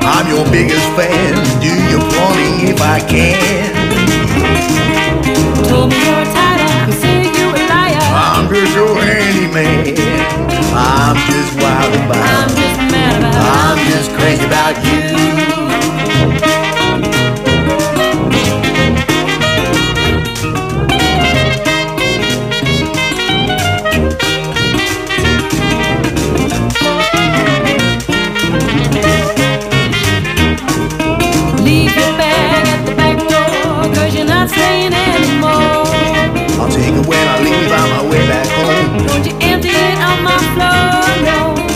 I'm 0.08 0.26
your 0.28 0.44
biggest 0.50 0.88
fan. 0.96 1.34
Do 1.60 1.68
you 1.90 2.00
for 2.00 2.30
me 2.36 2.70
if 2.70 2.80
I 2.80 3.00
can? 3.00 3.74
Told 5.68 5.90
me 5.90 6.25
I'm 8.56 8.64
just 8.64 8.74
your 8.74 8.96
handyman. 8.96 9.86
I'm 10.72 11.16
just 11.30 11.62
wild 11.62 11.94
about. 11.94 12.16
I'm 12.16 12.48
just 12.48 12.90
mad 12.90 13.18
about 13.18 13.34
I'm 13.36 13.90
just 13.90 14.10
crazy 14.12 14.46
about 14.46 14.82
you. 14.82 15.45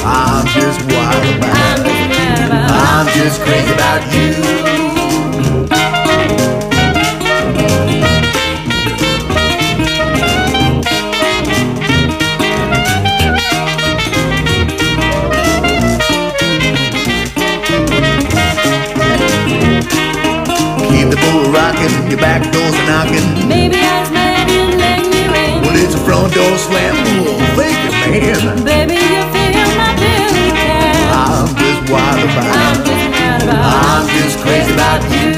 I'm 0.02 0.46
just 0.46 0.80
wild 0.86 1.36
about. 1.36 1.56
I'm 1.56 1.84
just 1.84 2.08
mad 2.08 2.46
about 2.46 2.70
I'm 2.70 3.06
just 3.18 3.40
crazy 3.42 3.72
about 3.72 4.02
you. 4.14 4.30
Keep 20.90 21.10
the 21.10 21.16
boat 21.16 21.54
rocking, 21.54 22.10
your 22.10 22.18
back 22.20 22.42
door's 22.52 22.74
knocking. 22.88 23.48
Maybe 23.48 23.76
I 23.76 24.04
smell 24.04 24.48
you 24.48 24.76
let 24.78 25.00
me 25.06 25.24
in. 25.24 25.62
Well, 25.62 25.76
it's 25.76 25.94
a 25.94 25.98
front 25.98 26.32
door 26.34 26.56
slam. 26.58 26.94
Oh, 27.26 27.38
thank 27.56 27.76
you, 28.14 28.44
man. 28.44 28.64
Baby, 28.64 28.94
you 28.94 29.39
wild 31.90 32.22
about 32.22 32.56
I'm 32.56 32.84
just 32.84 33.10
mad 33.10 33.42
about 33.42 33.64
I'm 33.82 34.08
just 34.08 34.38
crazy 34.38 34.72
about 34.72 35.02
you. 35.10 35.30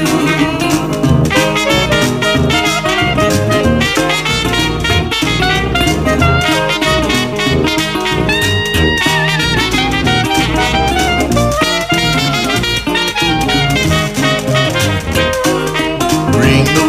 Bring 16.33 16.65
the 16.65 16.85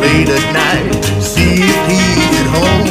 late 0.00 0.28
at 0.28 0.44
night. 0.52 1.04
See 1.22 1.56
if 1.72 1.80
he's 1.88 2.34
at 2.40 2.48
home. 2.52 2.84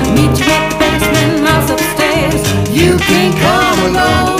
I 0.00 0.12
meet 0.14 0.36
you 0.38 0.52
at 0.52 0.68
the 0.68 0.76
basement 0.78 1.44
upstairs. 1.70 2.42
You 2.70 2.98
can 2.98 3.32
come 3.40 3.96
alone. 3.96 4.37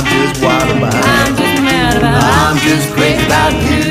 I'm 0.00 0.06
just 0.06 0.42
wild 0.42 0.76
about 0.78 0.94
I'm 0.94 1.36
just 1.36 1.62
mad 1.62 1.96
about 1.96 2.22
I'm 2.22 2.56
just 2.58 2.92
crazy 2.94 3.24
about 3.26 3.52
you. 3.52 3.90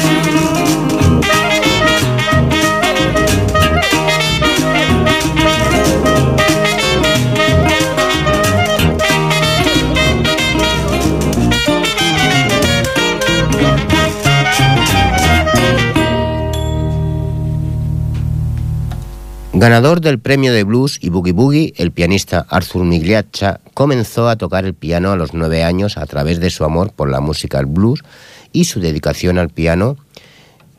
Ganador 19.53 19.99
del 19.99 20.20
premio 20.20 20.53
de 20.53 20.64
blues 20.64 20.97
y 21.01 21.10
boogie 21.10 21.34
boogie, 21.34 21.74
el 21.76 21.91
pianista 21.91 22.45
Arthur 22.49 22.84
Migliaccia 22.86 23.60
comenzó 23.80 24.27
a 24.27 24.36
tocar 24.36 24.65
el 24.65 24.73
piano 24.73 25.13
a 25.13 25.15
los 25.15 25.34
nueve 25.34 25.63
años 25.63 25.97
a 25.97 26.05
través 26.05 26.41
de 26.41 26.49
su 26.49 26.65
amor 26.65 26.91
por 26.91 27.09
la 27.09 27.21
música 27.21 27.61
blues 27.61 28.03
y 28.51 28.65
su 28.65 28.82
dedicación 28.82 29.38
al 29.38 29.47
piano, 29.47 29.95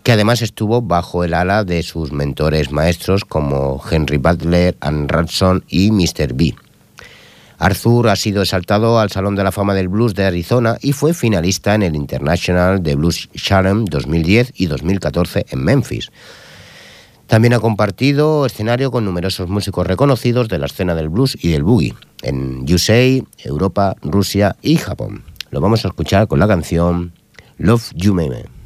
que 0.02 0.12
además 0.12 0.42
estuvo 0.42 0.82
bajo 0.82 1.24
el 1.24 1.32
ala 1.32 1.64
de 1.64 1.82
sus 1.82 2.12
mentores 2.12 2.72
maestros 2.72 3.24
como 3.24 3.82
Henry 3.90 4.18
Butler, 4.18 4.76
Ann 4.82 5.08
Ransom 5.08 5.62
y 5.66 5.90
Mr. 5.92 6.34
B. 6.34 6.54
Arthur 7.56 8.10
ha 8.10 8.16
sido 8.16 8.42
exaltado 8.42 8.98
al 8.98 9.10
Salón 9.10 9.34
de 9.34 9.44
la 9.44 9.52
Fama 9.52 9.72
del 9.72 9.88
Blues 9.88 10.14
de 10.14 10.26
Arizona 10.26 10.76
y 10.82 10.92
fue 10.92 11.14
finalista 11.14 11.74
en 11.74 11.82
el 11.82 11.96
International 11.96 12.82
de 12.82 12.96
Blues 12.96 13.30
Sharem 13.32 13.86
2010 13.86 14.52
y 14.56 14.66
2014 14.66 15.46
en 15.48 15.64
Memphis. 15.64 16.10
También 17.30 17.54
ha 17.54 17.60
compartido 17.60 18.44
escenario 18.44 18.90
con 18.90 19.04
numerosos 19.04 19.48
músicos 19.48 19.86
reconocidos 19.86 20.48
de 20.48 20.58
la 20.58 20.66
escena 20.66 20.96
del 20.96 21.08
blues 21.08 21.38
y 21.40 21.52
del 21.52 21.62
boogie 21.62 21.94
en 22.22 22.64
USA, 22.68 23.24
Europa, 23.44 23.94
Rusia 24.02 24.56
y 24.62 24.74
Japón. 24.78 25.22
Lo 25.52 25.60
vamos 25.60 25.84
a 25.84 25.88
escuchar 25.88 26.26
con 26.26 26.40
la 26.40 26.48
canción 26.48 27.12
Love 27.56 27.92
You 27.94 28.14
Meme. 28.14 28.59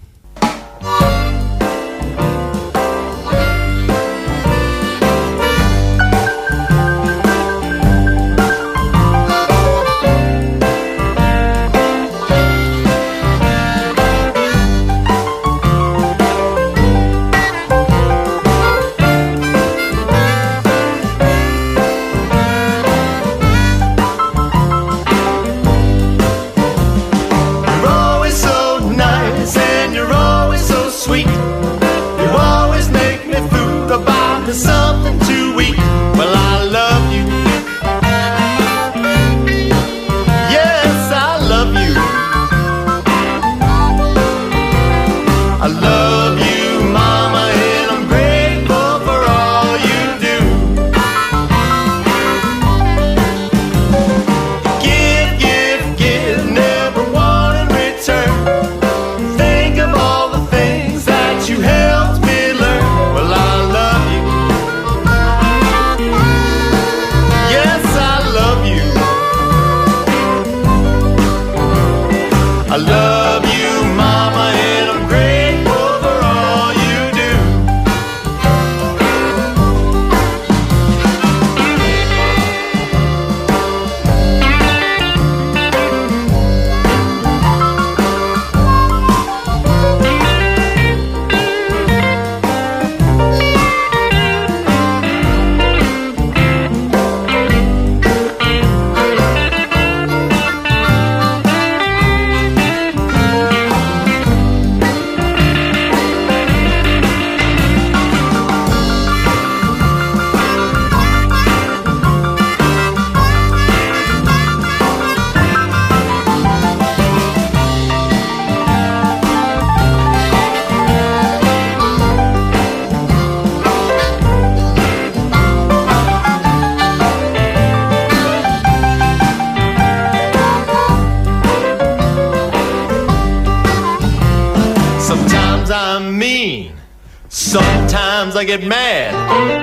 Get 138.45 138.63
mad. 138.63 139.15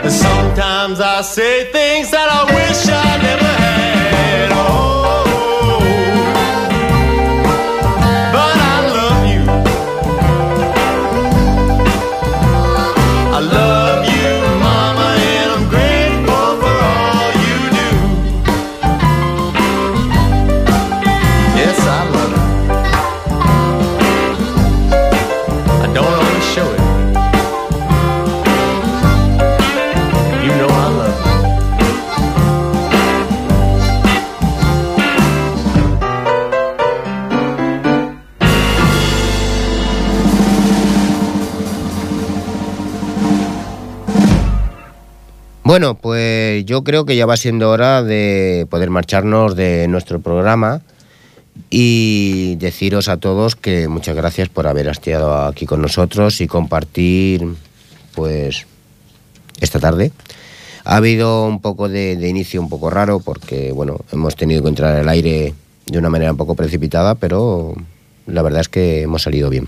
And 0.04 0.12
sometimes 0.12 1.00
I 1.00 1.22
say 1.22 1.51
Bueno, 45.82 45.96
pues 45.96 46.64
yo 46.66 46.84
creo 46.84 47.06
que 47.06 47.16
ya 47.16 47.26
va 47.26 47.36
siendo 47.38 47.72
hora 47.72 48.04
de 48.04 48.68
poder 48.70 48.92
marcharnos 48.92 49.56
de 49.56 49.88
nuestro 49.88 50.20
programa 50.20 50.82
y 51.72 52.54
deciros 52.58 53.10
a 53.10 53.18
todos 53.18 53.56
que 53.56 53.88
muchas 53.88 54.16
gracias 54.16 54.48
por 54.48 54.68
haber 54.68 54.86
estado 54.86 55.36
aquí 55.48 55.66
con 55.66 55.82
nosotros 55.82 56.40
y 56.40 56.46
compartir 56.46 57.48
pues 58.14 58.68
esta 59.60 59.80
tarde. 59.80 60.12
Ha 60.84 60.98
habido 60.98 61.48
un 61.48 61.60
poco 61.62 61.90
de, 61.90 62.16
de 62.16 62.30
inicio 62.30 62.62
un 62.62 62.70
poco 62.70 62.92
raro 62.92 63.20
porque 63.20 63.72
bueno, 63.72 64.02
hemos 64.12 64.36
tenido 64.36 64.62
que 64.62 64.70
entrar 64.70 64.96
al 64.96 65.10
aire 65.10 65.56
de 65.88 65.98
una 65.98 66.12
manera 66.12 66.30
un 66.30 66.38
poco 66.38 66.54
precipitada, 66.54 67.16
pero 67.16 67.74
la 68.28 68.44
verdad 68.44 68.62
es 68.62 68.70
que 68.70 69.02
hemos 69.02 69.24
salido 69.24 69.50
bien. 69.50 69.68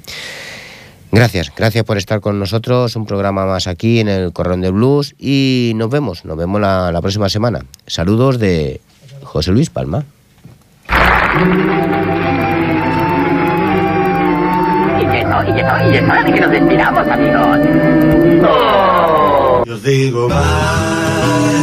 Gracias, 1.13 1.51
gracias 1.55 1.85
por 1.85 1.97
estar 1.97 2.21
con 2.21 2.39
nosotros. 2.39 2.95
Un 2.95 3.05
programa 3.05 3.45
más 3.45 3.67
aquí 3.67 3.99
en 3.99 4.09
el 4.09 4.33
Corrón 4.33 4.61
de 4.61 4.71
Blues 4.71 5.13
y 5.19 5.73
nos 5.75 5.91
vemos, 5.91 6.25
nos 6.25 6.35
vemos 6.35 6.59
la, 6.59 6.91
la 6.91 7.01
próxima 7.01 7.29
semana. 7.29 7.65
Saludos 7.85 8.39
de 8.39 8.81
José 9.21 9.51
Luis 9.51 9.69
Palma. 9.69 10.03
Y 14.99 15.05
que 15.05 15.23
no, 15.23 15.43
y 15.43 15.53
que 15.53 15.63
no, 15.63 15.87
y 15.87 15.91
que 15.91 16.01
no, 16.01 16.27
y 16.27 16.33
que 16.33 16.41
nos 16.41 16.51
despidamos, 16.51 17.07
amigos. 17.07 17.59
Yo 19.67 19.77
digo 19.77 20.27
bye, 20.27 20.37
bye, 20.37 21.62